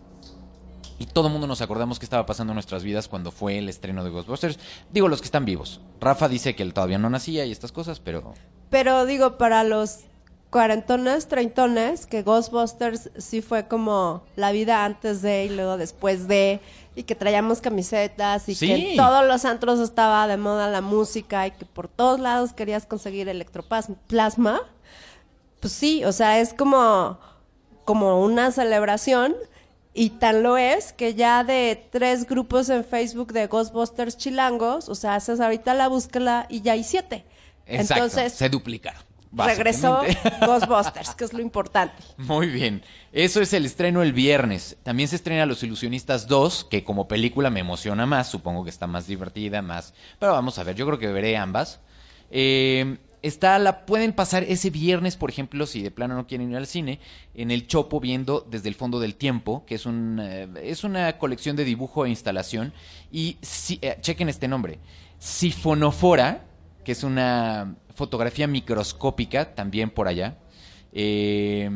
Y 1.01 1.07
todo 1.07 1.25
el 1.29 1.33
mundo 1.33 1.47
nos 1.47 1.61
acordamos 1.61 1.97
qué 1.97 2.05
estaba 2.05 2.27
pasando 2.27 2.51
en 2.51 2.57
nuestras 2.57 2.83
vidas 2.83 3.07
cuando 3.07 3.31
fue 3.31 3.57
el 3.57 3.67
estreno 3.69 4.03
de 4.03 4.11
Ghostbusters. 4.11 4.59
Digo, 4.91 5.07
los 5.07 5.19
que 5.19 5.25
están 5.25 5.45
vivos. 5.45 5.81
Rafa 5.99 6.29
dice 6.29 6.55
que 6.55 6.61
él 6.61 6.75
todavía 6.75 6.99
no 6.99 7.09
nacía 7.09 7.43
y 7.43 7.51
estas 7.51 7.71
cosas, 7.71 7.99
pero... 7.99 8.35
Pero 8.69 9.07
digo, 9.07 9.39
para 9.39 9.63
los 9.63 10.01
cuarentones, 10.51 11.27
treintones, 11.27 12.05
que 12.05 12.21
Ghostbusters 12.21 13.09
sí 13.17 13.41
fue 13.41 13.67
como 13.67 14.21
la 14.35 14.51
vida 14.51 14.85
antes 14.85 15.23
de 15.23 15.45
y 15.45 15.49
luego 15.49 15.75
después 15.77 16.27
de, 16.27 16.59
y 16.95 17.01
que 17.01 17.15
traíamos 17.15 17.61
camisetas 17.61 18.47
y 18.47 18.53
Sí. 18.53 18.67
que 18.67 18.91
en 18.91 18.97
todos 18.97 19.25
los 19.25 19.43
antros 19.45 19.79
estaba 19.79 20.27
de 20.27 20.37
moda 20.37 20.69
la 20.69 20.81
música 20.81 21.47
y 21.47 21.51
que 21.51 21.65
por 21.65 21.87
todos 21.87 22.19
lados 22.19 22.53
querías 22.53 22.85
conseguir 22.85 23.27
electroplasma. 23.27 24.61
Pues 25.61 25.73
sí, 25.73 26.05
o 26.05 26.11
sea, 26.11 26.39
es 26.39 26.53
como, 26.53 27.17
como 27.85 28.21
una 28.21 28.51
celebración 28.51 29.33
y 29.93 30.11
tan 30.11 30.43
lo 30.43 30.57
es 30.57 30.93
que 30.93 31.15
ya 31.15 31.43
de 31.43 31.87
tres 31.91 32.25
grupos 32.25 32.69
en 32.69 32.85
Facebook 32.85 33.33
de 33.33 33.47
Ghostbusters 33.47 34.17
chilangos, 34.17 34.87
o 34.87 34.95
sea, 34.95 35.15
haces 35.15 35.39
ahorita 35.39 35.73
la 35.73 35.87
búsqueda 35.89 36.45
y 36.49 36.61
ya 36.61 36.73
hay 36.73 36.83
siete. 36.83 37.25
Exacto, 37.65 38.05
Entonces, 38.05 38.33
se 38.33 38.49
duplicaron. 38.49 39.01
regresó. 39.33 40.01
Ghostbusters, 40.45 41.15
que 41.15 41.25
es 41.25 41.33
lo 41.33 41.41
importante. 41.41 41.95
Muy 42.17 42.47
bien. 42.47 42.83
Eso 43.11 43.41
es 43.41 43.51
el 43.53 43.65
estreno 43.65 44.01
el 44.01 44.13
viernes. 44.13 44.77
También 44.83 45.09
se 45.09 45.17
estrena 45.17 45.45
Los 45.45 45.63
Ilusionistas 45.63 46.27
2, 46.27 46.65
que 46.69 46.83
como 46.83 47.07
película 47.07 47.49
me 47.49 47.59
emociona 47.59 48.05
más. 48.05 48.29
Supongo 48.29 48.63
que 48.63 48.69
está 48.69 48.87
más 48.87 49.07
divertida, 49.07 49.61
más. 49.61 49.93
Pero 50.19 50.31
vamos 50.31 50.57
a 50.57 50.63
ver, 50.63 50.75
yo 50.75 50.85
creo 50.85 50.99
que 50.99 51.07
veré 51.07 51.35
ambas. 51.37 51.81
Eh, 52.29 52.97
está 53.21 53.57
la 53.59 53.85
pueden 53.85 54.13
pasar 54.13 54.43
ese 54.43 54.69
viernes, 54.69 55.15
por 55.17 55.29
ejemplo, 55.29 55.65
si 55.65 55.81
de 55.81 55.91
plano 55.91 56.15
no 56.15 56.27
quieren 56.27 56.49
ir 56.51 56.57
al 56.57 56.67
cine, 56.67 56.99
en 57.35 57.51
el 57.51 57.67
Chopo 57.67 57.99
viendo 57.99 58.45
desde 58.49 58.69
el 58.69 58.75
fondo 58.75 58.99
del 58.99 59.15
tiempo, 59.15 59.63
que 59.65 59.75
es 59.75 59.85
un 59.85 60.19
eh, 60.21 60.47
es 60.63 60.83
una 60.83 61.17
colección 61.17 61.55
de 61.55 61.63
dibujo 61.65 62.05
e 62.05 62.09
instalación 62.09 62.73
y 63.11 63.37
si- 63.41 63.79
eh, 63.81 63.97
chequen 64.01 64.29
este 64.29 64.47
nombre, 64.47 64.79
Sifonofora, 65.19 66.45
que 66.83 66.93
es 66.93 67.03
una 67.03 67.75
fotografía 67.93 68.47
microscópica 68.47 69.53
también 69.53 69.89
por 69.91 70.07
allá. 70.07 70.37
Eh, 70.93 71.69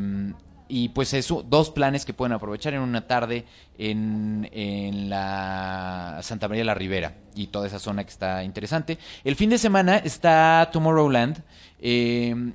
y 0.67 0.89
pues 0.89 1.13
eso, 1.13 1.43
dos 1.47 1.69
planes 1.69 2.06
que 2.06 2.13
pueden 2.13 2.34
aprovechar 2.34 2.73
en 2.73 2.82
una 2.82 3.08
tarde 3.08 3.45
en, 3.78 4.49
en 4.51 5.10
la 5.10 6.19
Santa 6.21 6.47
María 6.47 6.62
de 6.62 6.65
la 6.65 6.73
Ribera 6.73 7.15
y 7.36 7.47
toda 7.47 7.67
esa 7.67 7.80
zona 7.80 8.04
que 8.04 8.12
está 8.12 8.43
interesante. 8.43 8.97
El 9.23 9.36
fin 9.36 9.49
de 9.49 9.58
semana 9.58 9.97
está 9.97 10.69
Tomorrowland. 10.71 11.43
Eh, 11.80 12.54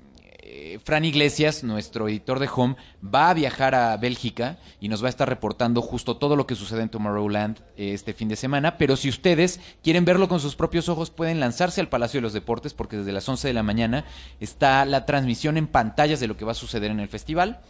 eh, 0.52 0.80
Fran 0.82 1.04
Iglesias, 1.04 1.62
nuestro 1.62 2.08
editor 2.08 2.40
de 2.40 2.48
Home, 2.52 2.74
va 3.02 3.30
a 3.30 3.34
viajar 3.34 3.76
a 3.76 3.96
Bélgica 3.96 4.58
y 4.80 4.88
nos 4.88 5.00
va 5.00 5.06
a 5.06 5.10
estar 5.10 5.28
reportando 5.28 5.80
justo 5.80 6.16
todo 6.16 6.34
lo 6.34 6.44
que 6.44 6.56
sucede 6.56 6.82
en 6.82 6.88
Tomorrowland 6.88 7.60
eh, 7.76 7.92
este 7.94 8.14
fin 8.14 8.28
de 8.28 8.34
semana. 8.34 8.76
Pero 8.76 8.96
si 8.96 9.08
ustedes 9.08 9.60
quieren 9.84 10.04
verlo 10.04 10.28
con 10.28 10.40
sus 10.40 10.56
propios 10.56 10.88
ojos, 10.88 11.10
pueden 11.10 11.38
lanzarse 11.38 11.80
al 11.80 11.88
Palacio 11.88 12.18
de 12.18 12.22
los 12.22 12.32
Deportes 12.32 12.74
porque 12.74 12.96
desde 12.96 13.12
las 13.12 13.28
11 13.28 13.46
de 13.46 13.54
la 13.54 13.62
mañana 13.62 14.04
está 14.40 14.84
la 14.86 15.06
transmisión 15.06 15.56
en 15.56 15.68
pantallas 15.68 16.18
de 16.18 16.26
lo 16.26 16.36
que 16.36 16.44
va 16.44 16.52
a 16.52 16.56
suceder 16.56 16.90
en 16.90 16.98
el 16.98 17.08
festival. 17.08 17.60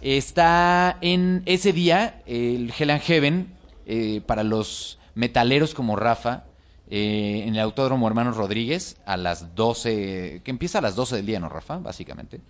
Está 0.00 0.96
en 1.02 1.42
ese 1.44 1.72
día 1.72 2.22
el 2.26 2.72
Hell 2.76 2.90
and 2.90 3.02
Heaven 3.02 3.54
eh, 3.86 4.22
para 4.24 4.42
los 4.42 4.98
metaleros 5.14 5.74
como 5.74 5.96
Rafa 5.96 6.44
eh, 6.88 7.44
en 7.46 7.54
el 7.54 7.60
Autódromo 7.60 8.08
Hermanos 8.08 8.36
Rodríguez 8.36 8.96
a 9.04 9.16
las 9.16 9.54
12, 9.54 10.40
que 10.42 10.50
empieza 10.50 10.78
a 10.78 10.82
las 10.82 10.96
12 10.96 11.16
del 11.16 11.26
día, 11.26 11.38
¿no, 11.38 11.48
Rafa? 11.48 11.76
Básicamente. 11.78 12.40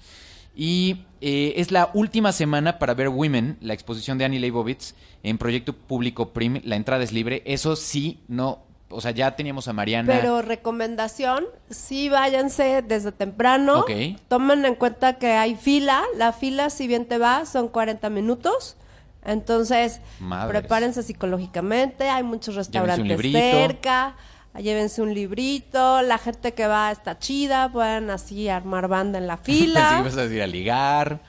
Y 0.54 1.04
eh, 1.20 1.54
es 1.56 1.70
la 1.72 1.90
última 1.94 2.32
semana 2.32 2.78
para 2.78 2.94
ver 2.94 3.08
Women, 3.08 3.58
la 3.60 3.74
exposición 3.74 4.18
de 4.18 4.24
Annie 4.24 4.40
Leibovitz 4.40 4.94
en 5.22 5.38
Proyecto 5.38 5.72
Público 5.72 6.32
Prim. 6.32 6.60
La 6.64 6.76
entrada 6.76 7.04
es 7.04 7.12
libre. 7.12 7.42
Eso 7.46 7.76
sí, 7.76 8.20
no. 8.28 8.62
O 8.92 9.00
sea, 9.00 9.12
ya 9.12 9.36
teníamos 9.36 9.68
a 9.68 9.72
Mariana. 9.72 10.12
Pero 10.12 10.42
recomendación, 10.42 11.44
sí 11.70 12.08
váyanse 12.08 12.82
desde 12.82 13.12
temprano. 13.12 13.80
Ok. 13.80 13.90
Tomen 14.28 14.64
en 14.64 14.74
cuenta 14.74 15.18
que 15.18 15.32
hay 15.32 15.54
fila. 15.54 16.02
La 16.16 16.32
fila, 16.32 16.70
si 16.70 16.88
bien 16.88 17.06
te 17.06 17.16
va, 17.16 17.46
son 17.46 17.68
40 17.68 18.10
minutos. 18.10 18.76
Entonces, 19.24 20.00
Madres. 20.18 20.60
prepárense 20.60 21.02
psicológicamente. 21.04 22.08
Hay 22.08 22.24
muchos 22.24 22.56
restaurantes 22.56 23.20
cerca. 23.32 24.16
Llévense 24.58 25.02
un 25.02 25.14
librito. 25.14 26.02
La 26.02 26.18
gente 26.18 26.52
que 26.54 26.66
va 26.66 26.90
está 26.90 27.16
chida. 27.18 27.70
Pueden 27.70 28.10
así 28.10 28.48
armar 28.48 28.88
banda 28.88 29.18
en 29.18 29.28
la 29.28 29.36
fila. 29.36 29.98
ibas 30.00 30.16
a 30.16 30.22
decir 30.22 30.42
a 30.42 30.46
ligar. 30.48 31.20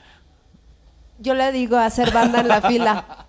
Yo 1.20 1.34
le 1.34 1.52
digo 1.52 1.76
hacer 1.76 2.12
banda 2.12 2.40
en 2.40 2.48
la 2.48 2.60
fila. 2.60 3.06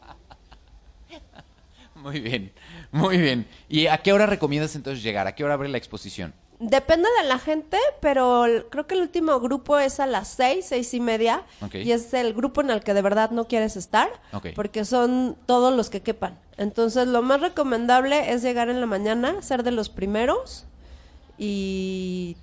Muy 1.95 2.19
bien, 2.19 2.51
muy 2.93 3.17
bien. 3.17 3.45
¿Y 3.67 3.87
a 3.87 3.97
qué 3.97 4.13
hora 4.13 4.25
recomiendas 4.25 4.75
entonces 4.75 5.03
llegar? 5.03 5.27
¿A 5.27 5.35
qué 5.35 5.43
hora 5.43 5.55
abre 5.55 5.67
la 5.67 5.77
exposición? 5.77 6.33
Depende 6.59 7.09
de 7.21 7.27
la 7.27 7.39
gente, 7.39 7.77
pero 7.99 8.45
creo 8.69 8.87
que 8.87 8.95
el 8.95 9.01
último 9.01 9.37
grupo 9.41 9.79
es 9.79 9.99
a 9.99 10.05
las 10.05 10.29
seis, 10.29 10.67
seis 10.67 10.93
y 10.93 11.01
media. 11.01 11.43
Y 11.73 11.91
es 11.91 12.13
el 12.13 12.33
grupo 12.33 12.61
en 12.61 12.69
el 12.69 12.81
que 12.81 12.93
de 12.93 13.01
verdad 13.01 13.31
no 13.31 13.47
quieres 13.49 13.75
estar, 13.75 14.09
porque 14.55 14.85
son 14.85 15.35
todos 15.45 15.75
los 15.75 15.89
que 15.89 16.01
quepan. 16.01 16.39
Entonces, 16.55 17.07
lo 17.07 17.21
más 17.21 17.41
recomendable 17.41 18.31
es 18.31 18.43
llegar 18.43 18.69
en 18.69 18.79
la 18.79 18.85
mañana, 18.85 19.41
ser 19.41 19.63
de 19.63 19.71
los 19.71 19.89
primeros 19.89 20.65
y 21.37 22.37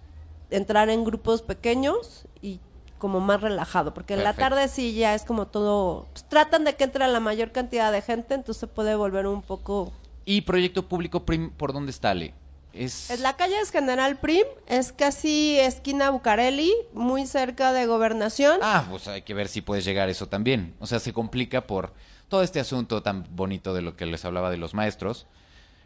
entrar 0.51 0.91
en 0.91 1.05
grupos 1.05 1.41
pequeños 1.43 2.27
y 2.43 2.61
como 2.99 3.21
más 3.21 3.41
relajado, 3.41 3.95
porque 3.95 4.15
en 4.15 4.25
la 4.25 4.35
tarde 4.35 4.69
sí 4.69 4.93
ya 4.93 5.15
es 5.15 5.25
como 5.25 5.47
todo, 5.47 6.07
pues, 6.13 6.29
tratan 6.29 6.65
de 6.65 6.75
que 6.75 6.85
entre 6.85 7.09
la 7.09 7.21
mayor 7.21 7.53
cantidad 7.53 7.91
de 7.91 8.03
gente, 8.03 8.35
entonces 8.35 8.69
puede 8.69 8.95
volver 8.95 9.27
un 9.27 9.41
poco 9.41 9.93
¿Y 10.31 10.43
Proyecto 10.43 10.87
Público 10.89 11.25
Prim 11.27 11.51
por 11.51 11.73
dónde 11.73 11.91
está, 11.91 12.11
Ale? 12.13 12.35
Es... 12.73 13.11
Es 13.11 13.19
la 13.19 13.35
calle 13.37 13.59
es 13.61 13.73
General 13.73 14.17
Prim, 14.21 14.45
es 14.69 14.93
casi 14.93 15.59
esquina 15.59 16.11
Bucareli, 16.11 16.73
muy 16.93 17.27
cerca 17.27 17.73
de 17.73 17.87
Gobernación. 17.87 18.61
Ah, 18.63 18.87
pues 18.89 19.09
hay 19.09 19.23
que 19.23 19.35
ver 19.35 19.49
si 19.49 19.61
puedes 19.61 19.85
llegar 19.85 20.07
a 20.07 20.13
eso 20.13 20.29
también. 20.29 20.77
O 20.79 20.87
sea, 20.87 21.01
se 21.01 21.13
complica 21.13 21.67
por 21.67 21.93
todo 22.29 22.45
este 22.45 22.61
asunto 22.61 23.03
tan 23.03 23.27
bonito 23.35 23.75
de 23.75 23.83
lo 23.83 23.97
que 23.97 24.07
les 24.07 24.25
hablaba 24.25 24.51
de 24.53 24.57
los 24.57 24.73
maestros. 24.73 25.27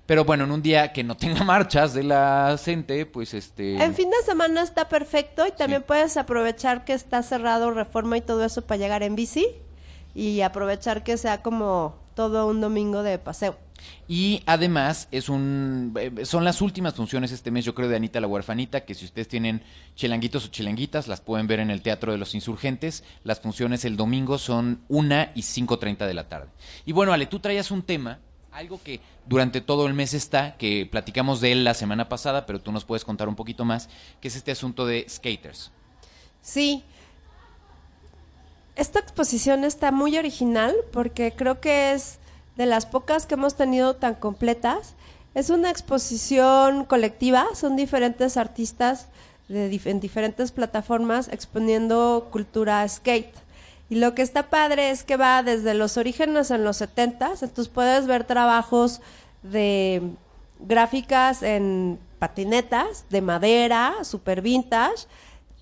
Pero 0.04 0.26
bueno, 0.26 0.44
en 0.44 0.50
un 0.50 0.61
día 0.61 0.92
que 0.92 1.04
no 1.04 1.16
tenga 1.16 1.42
marchas 1.44 1.94
de 1.94 2.02
la 2.02 2.54
gente, 2.62 3.07
pues 3.07 3.33
este... 3.33 3.83
En 3.83 3.94
fin 3.94 4.11
de 4.11 4.22
semana 4.26 4.61
está 4.61 4.90
perfecto 4.90 5.46
y 5.46 5.52
también 5.52 5.80
Sí. 5.80 5.87
puedes 5.88 6.18
aprovechar 6.18 6.85
que 6.85 6.92
está 6.92 7.22
cerrado 7.22 7.70
Reforma 7.70 8.18
y 8.18 8.20
todo 8.20 8.44
eso 8.44 8.61
para 8.61 8.76
llegar 8.76 9.02
en 9.02 9.16
bici 9.16 9.46
y 10.14 10.42
aprovechar 10.42 11.02
que 11.02 11.16
sea 11.16 11.40
como 11.40 11.96
todo 12.14 12.46
un 12.46 12.61
domingo 12.61 13.02
de 13.02 13.18
paseo. 13.18 13.57
Y 14.07 14.42
además 14.47 15.09
es 15.11 15.29
un 15.29 15.94
eh, 15.99 16.25
son 16.27 16.44
las 16.44 16.61
últimas 16.61 16.94
funciones 16.94 17.33
este 17.33 17.51
mes, 17.51 17.64
yo 17.64 17.75
creo, 17.75 17.88
de 17.88 17.97
Anita 17.97 18.20
la 18.20 18.27
huerfanita, 18.27 18.85
que 18.85 18.94
si 18.94 19.05
ustedes 19.05 19.29
tienen 19.29 19.62
chilanguitos 19.94 20.47
o 20.47 20.49
chilanguitas, 20.49 21.09
las 21.09 21.20
pueden 21.20 21.47
ver 21.47 21.61
en 21.61 21.70
el 21.70 21.83
Teatro 21.83 22.12
de 22.12 22.18
los 22.18 22.35
Insurgentes. 22.35 23.05
Las 23.23 23.40
funciones 23.40 23.85
el 23.85 23.97
domingo 23.97 24.38
son 24.38 24.83
1 24.88 25.29
y 25.35 25.42
5.30 25.42 26.07
de 26.07 26.14
la 26.14 26.29
tarde. 26.29 26.49
Y 26.85 26.92
bueno, 26.92 27.12
Ale, 27.12 27.27
tú 27.27 27.40
traías 27.40 27.70
un 27.70 27.83
tema, 27.83 28.18
algo 28.53 28.81
que 28.83 29.01
durante 29.27 29.61
todo 29.61 29.87
el 29.87 29.94
mes 29.94 30.14
está, 30.14 30.57
que 30.57 30.87
platicamos 30.90 31.40
de 31.40 31.53
él 31.53 31.64
la 31.64 31.75
semana 31.75 32.09
pasada, 32.09 32.47
pero 32.47 32.61
tú 32.61 32.73
nos 32.73 32.85
puedes 32.85 33.05
contar 33.05 33.29
un 33.29 33.37
poquito 33.37 33.64
más, 33.64 33.88
que 34.20 34.29
es 34.29 34.37
este 34.37 34.53
asunto 34.53 34.87
de 34.87 35.07
skaters. 35.09 35.73
Sí. 36.40 36.85
Esta 38.77 38.99
exposición 38.99 39.64
está 39.64 39.92
muy 39.92 40.18
original 40.18 40.75
porque 40.92 41.33
creo 41.33 41.61
que 41.61 41.92
es 41.92 42.18
de 42.57 42.67
las 42.67 42.87
pocas 42.87 43.27
que 43.27 43.35
hemos 43.35 43.55
tenido 43.57 43.97
tan 43.97 44.14
completas. 44.14 44.95
Es 45.35 45.51
una 45.51 45.71
exposición 45.71 46.85
colectiva, 46.85 47.47
son 47.55 47.77
diferentes 47.77 48.37
artistas 48.37 49.09
de 49.49 49.81
en 49.85 50.01
diferentes 50.01 50.53
plataformas 50.53 51.29
exponiendo 51.29 52.29
cultura 52.31 52.87
skate. 52.88 53.35
Y 53.90 53.97
lo 53.97 54.14
que 54.14 54.23
está 54.23 54.49
padre 54.49 54.90
es 54.90 55.05
que 55.05 55.17
va 55.17 55.43
desde 55.43 55.75
los 55.75 55.97
orígenes 55.97 56.51
en 56.51 56.64
los 56.64 56.81
70s, 56.81 57.43
entonces 57.43 57.69
puedes 57.69 58.07
ver 58.07 58.25
trabajos 58.25 59.03
de 59.43 60.03
gráficas 60.61 61.43
en 61.43 61.99
patinetas, 62.19 63.05
de 63.11 63.21
madera, 63.21 63.93
super 64.03 64.40
vintage. 64.40 65.07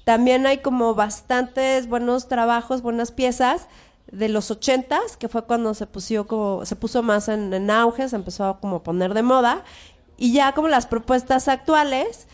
También 0.04 0.46
hay 0.46 0.58
como 0.58 0.94
bastantes 0.94 1.88
buenos 1.88 2.28
trabajos, 2.28 2.82
buenas 2.82 3.10
piezas 3.10 3.66
de 4.12 4.28
los 4.28 4.50
80s, 4.50 5.16
que 5.18 5.28
fue 5.28 5.42
cuando 5.42 5.74
se 5.74 5.86
puso, 5.86 6.26
como, 6.26 6.64
se 6.64 6.76
puso 6.76 7.02
más 7.02 7.28
en, 7.28 7.70
auge, 7.70 8.08
se 8.08 8.14
empezó 8.16 8.44
a 8.44 8.60
como 8.60 8.82
poner 8.82 9.14
de 9.14 9.22
moda. 9.22 9.64
Y 10.18 10.32
ya 10.34 10.52
como 10.52 10.68
las 10.68 10.86
propuestas 10.86 11.48
actuales, 11.48 12.28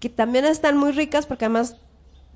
que 0.00 0.10
también 0.10 0.44
están 0.44 0.76
muy 0.76 0.90
ricas 0.92 1.24
porque 1.26 1.44
además 1.44 1.76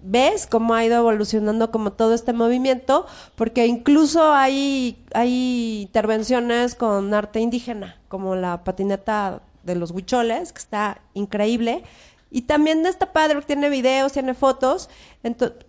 ves 0.03 0.47
cómo 0.47 0.75
ha 0.75 0.85
ido 0.85 0.97
evolucionando 0.97 1.73
como 1.73 1.93
todo 1.93 2.15
este 2.15 2.33
movimiento, 2.33 3.07
porque 3.35 3.67
incluso 3.67 4.33
hay, 4.33 5.05
hay 5.13 5.83
intervenciones 5.83 6.77
con 6.77 7.13
arte 7.13 7.41
indígena, 7.41 8.01
como 8.07 8.37
la 8.37 8.63
patineta 8.63 9.43
de 9.65 9.75
los 9.75 9.91
huicholes, 9.91 10.53
que 10.53 10.61
está 10.61 11.01
increíble. 11.13 11.83
Y 12.31 12.43
también 12.43 12.87
está 12.87 13.13
padre, 13.13 13.41
tiene 13.43 13.69
videos, 13.69 14.13
tiene 14.13 14.35
fotos, 14.35 14.91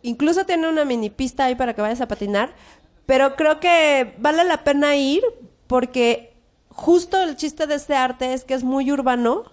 incluso 0.03 0.45
tiene 0.45 0.69
una 0.69 0.85
mini 0.85 1.09
pista 1.09 1.45
ahí 1.45 1.55
para 1.55 1.73
que 1.73 1.81
vayas 1.81 2.01
a 2.01 2.07
patinar, 2.07 2.53
pero 3.07 3.35
creo 3.35 3.59
que 3.59 4.13
vale 4.19 4.43
la 4.43 4.63
pena 4.63 4.95
ir 4.95 5.23
porque 5.65 6.35
justo 6.69 7.19
el 7.23 7.35
chiste 7.37 7.65
de 7.65 7.75
este 7.75 7.95
arte 7.95 8.33
es 8.33 8.43
que 8.43 8.53
es 8.53 8.63
muy 8.63 8.91
urbano, 8.91 9.45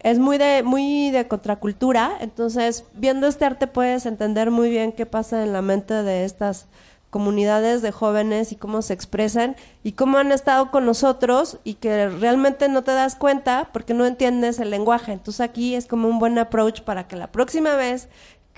es 0.00 0.18
muy 0.18 0.38
de, 0.38 0.62
muy 0.64 1.10
de 1.10 1.26
contracultura, 1.26 2.18
entonces 2.20 2.84
viendo 2.92 3.26
este 3.26 3.46
arte 3.46 3.68
puedes 3.68 4.04
entender 4.06 4.50
muy 4.50 4.68
bien 4.68 4.92
qué 4.92 5.06
pasa 5.06 5.42
en 5.42 5.52
la 5.52 5.62
mente 5.62 5.94
de 5.94 6.24
estas 6.24 6.66
comunidades 7.10 7.80
de 7.80 7.92
jóvenes 7.92 8.52
y 8.52 8.56
cómo 8.56 8.82
se 8.82 8.92
expresan 8.92 9.56
y 9.82 9.92
cómo 9.92 10.18
han 10.18 10.32
estado 10.32 10.70
con 10.70 10.84
nosotros 10.84 11.58
y 11.64 11.74
que 11.74 12.08
realmente 12.08 12.68
no 12.68 12.82
te 12.82 12.90
das 12.90 13.14
cuenta 13.14 13.70
porque 13.72 13.94
no 13.94 14.04
entiendes 14.04 14.58
el 14.58 14.70
lenguaje. 14.70 15.12
Entonces 15.12 15.40
aquí 15.40 15.74
es 15.74 15.86
como 15.86 16.08
un 16.08 16.18
buen 16.18 16.38
approach 16.38 16.82
para 16.82 17.08
que 17.08 17.16
la 17.16 17.32
próxima 17.32 17.76
vez 17.76 18.08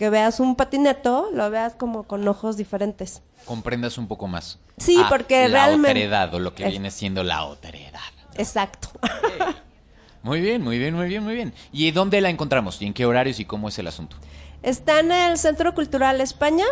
que 0.01 0.09
veas 0.09 0.41
un 0.41 0.57
patineto 0.57 1.29
lo 1.35 1.51
veas 1.51 1.75
como 1.75 2.05
con 2.05 2.27
ojos 2.27 2.57
diferentes. 2.57 3.21
Comprendas 3.45 3.99
un 3.99 4.09
poco 4.09 4.29
más. 4.29 4.59
Sí, 4.79 4.99
a 4.99 5.11
porque 5.11 5.47
la 5.47 5.67
realmente- 5.67 5.91
otredad 5.91 6.33
o 6.35 6.39
lo 6.39 6.55
que 6.55 6.65
Es- 6.65 6.71
viene 6.71 6.91
siendo 6.91 7.23
la 7.23 7.45
otredad. 7.45 8.01
Exacto. 8.35 8.89
Muy 10.23 10.41
bien, 10.41 10.63
muy 10.63 10.79
bien, 10.79 10.95
muy 10.95 11.07
bien, 11.07 11.23
muy 11.23 11.35
bien. 11.35 11.53
¿Y 11.71 11.91
dónde 11.91 12.23
la 12.23 12.31
encontramos? 12.31 12.81
¿Y 12.81 12.87
en 12.87 12.95
qué 12.95 13.05
horarios 13.05 13.41
y 13.41 13.45
cómo 13.45 13.69
es 13.69 13.79
el 13.79 13.89
asunto? 13.89 14.17
Está 14.63 15.01
en 15.01 15.13
el 15.13 15.37
Centro 15.37 15.75
Cultural 15.75 16.19
España, 16.23 16.65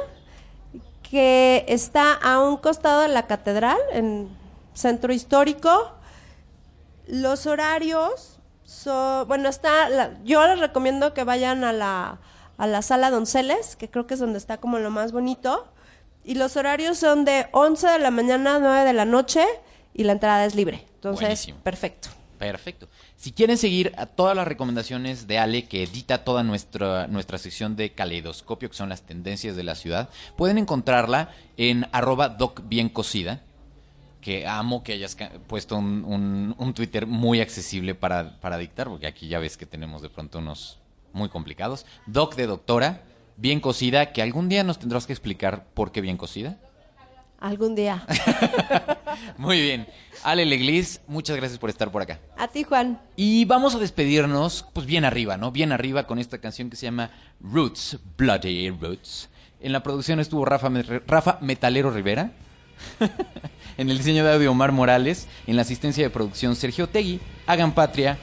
que 1.02 1.66
está 1.68 2.14
a 2.14 2.40
un 2.40 2.56
costado 2.56 3.02
de 3.02 3.08
la 3.08 3.26
catedral, 3.26 3.76
en 3.92 4.30
centro 4.72 5.12
histórico. 5.12 5.92
Los 7.06 7.44
horarios 7.46 8.38
son, 8.64 9.28
bueno, 9.28 9.50
está, 9.50 9.90
la- 9.90 10.12
yo 10.24 10.46
les 10.48 10.60
recomiendo 10.60 11.12
que 11.12 11.24
vayan 11.24 11.62
a 11.64 11.74
la, 11.74 12.18
a 12.58 12.66
la 12.66 12.82
sala 12.82 13.10
Donceles, 13.10 13.76
que 13.76 13.88
creo 13.88 14.06
que 14.06 14.14
es 14.14 14.20
donde 14.20 14.38
está 14.38 14.58
como 14.58 14.78
lo 14.78 14.90
más 14.90 15.12
bonito. 15.12 15.66
Y 16.24 16.34
los 16.34 16.56
horarios 16.56 16.98
son 16.98 17.24
de 17.24 17.46
11 17.52 17.86
de 17.88 17.98
la 18.00 18.10
mañana 18.10 18.56
a 18.56 18.58
9 18.58 18.84
de 18.84 18.92
la 18.92 19.06
noche 19.06 19.44
y 19.94 20.04
la 20.04 20.12
entrada 20.12 20.44
es 20.44 20.54
libre. 20.54 20.84
Entonces, 20.96 21.20
Buenísimo. 21.22 21.58
perfecto. 21.62 22.08
Perfecto. 22.38 22.86
Si 23.16 23.32
quieren 23.32 23.58
seguir 23.58 23.92
a 23.96 24.06
todas 24.06 24.36
las 24.36 24.46
recomendaciones 24.46 25.26
de 25.26 25.38
Ale, 25.38 25.64
que 25.64 25.82
edita 25.82 26.22
toda 26.22 26.44
nuestra, 26.44 27.08
nuestra 27.08 27.36
sección 27.38 27.74
de 27.74 27.92
caleidoscopio, 27.92 28.70
que 28.70 28.76
son 28.76 28.88
las 28.90 29.02
tendencias 29.02 29.56
de 29.56 29.64
la 29.64 29.74
ciudad, 29.74 30.08
pueden 30.36 30.56
encontrarla 30.58 31.30
en 31.56 31.86
arroba 31.90 32.28
doc 32.28 32.62
bien 32.68 32.90
cocida, 32.90 33.40
que 34.20 34.46
amo 34.46 34.84
que 34.84 34.92
hayas 34.92 35.16
puesto 35.48 35.76
un, 35.76 36.04
un- 36.04 36.54
un 36.58 36.74
Twitter 36.74 37.06
muy 37.06 37.40
accesible 37.40 37.94
para, 37.96 38.38
para 38.40 38.56
dictar, 38.58 38.86
porque 38.88 39.06
aquí 39.08 39.26
ya 39.28 39.38
ves 39.40 39.56
que 39.56 39.66
tenemos 39.66 40.00
de 40.02 40.10
pronto 40.10 40.38
unos 40.38 40.78
muy 41.18 41.28
complicados. 41.28 41.84
Doc 42.06 42.34
de 42.36 42.46
doctora, 42.46 43.02
bien 43.36 43.60
cocida, 43.60 44.12
que 44.12 44.22
algún 44.22 44.48
día 44.48 44.64
nos 44.64 44.78
tendrás 44.78 45.06
que 45.06 45.12
explicar 45.12 45.66
por 45.74 45.92
qué 45.92 46.00
bien 46.00 46.16
cocida. 46.16 46.58
Algún 47.40 47.76
día. 47.76 48.04
Muy 49.38 49.60
bien. 49.60 49.86
Ale 50.24 50.44
Leglis, 50.44 51.00
muchas 51.06 51.36
gracias 51.36 51.58
por 51.58 51.70
estar 51.70 51.90
por 51.92 52.02
acá. 52.02 52.18
A 52.36 52.48
ti, 52.48 52.64
Juan. 52.64 53.00
Y 53.14 53.44
vamos 53.44 53.76
a 53.76 53.78
despedirnos, 53.78 54.66
pues 54.72 54.86
bien 54.86 55.04
arriba, 55.04 55.36
¿no? 55.36 55.52
Bien 55.52 55.70
arriba 55.70 56.08
con 56.08 56.18
esta 56.18 56.38
canción 56.38 56.68
que 56.68 56.76
se 56.76 56.86
llama 56.86 57.10
Roots, 57.40 57.98
Bloody 58.16 58.70
Roots. 58.70 59.28
En 59.60 59.72
la 59.72 59.84
producción 59.84 60.18
estuvo 60.18 60.44
Rafa, 60.44 60.68
Rafa 61.06 61.38
Metalero 61.40 61.92
Rivera. 61.92 62.32
en 63.78 63.90
el 63.90 63.98
diseño 63.98 64.24
de 64.24 64.32
audio 64.32 64.50
Omar 64.50 64.72
Morales. 64.72 65.28
En 65.46 65.54
la 65.54 65.62
asistencia 65.62 66.02
de 66.02 66.10
producción 66.10 66.56
Sergio 66.56 66.88
Tegui. 66.88 67.20
Hagan 67.46 67.72
patria, 67.72 68.18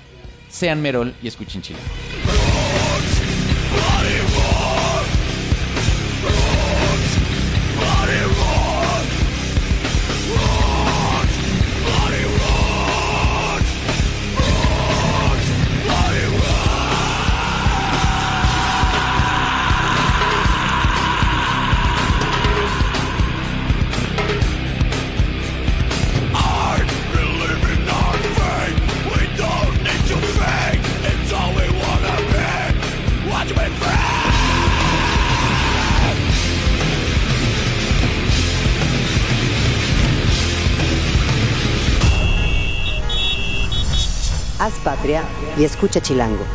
sean 0.50 0.82
Merol 0.82 1.16
y 1.24 1.30
escuchen 1.30 1.62
Chile. 1.62 1.80
Haz 3.82 4.25
y 45.58 45.64
escucha 45.64 46.02
Chilango. 46.02 46.46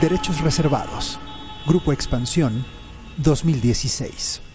Derechos 0.00 0.40
reservados. 0.40 1.18
Grupo 1.66 1.92
Expansión 1.92 2.64
2016. 3.16 4.47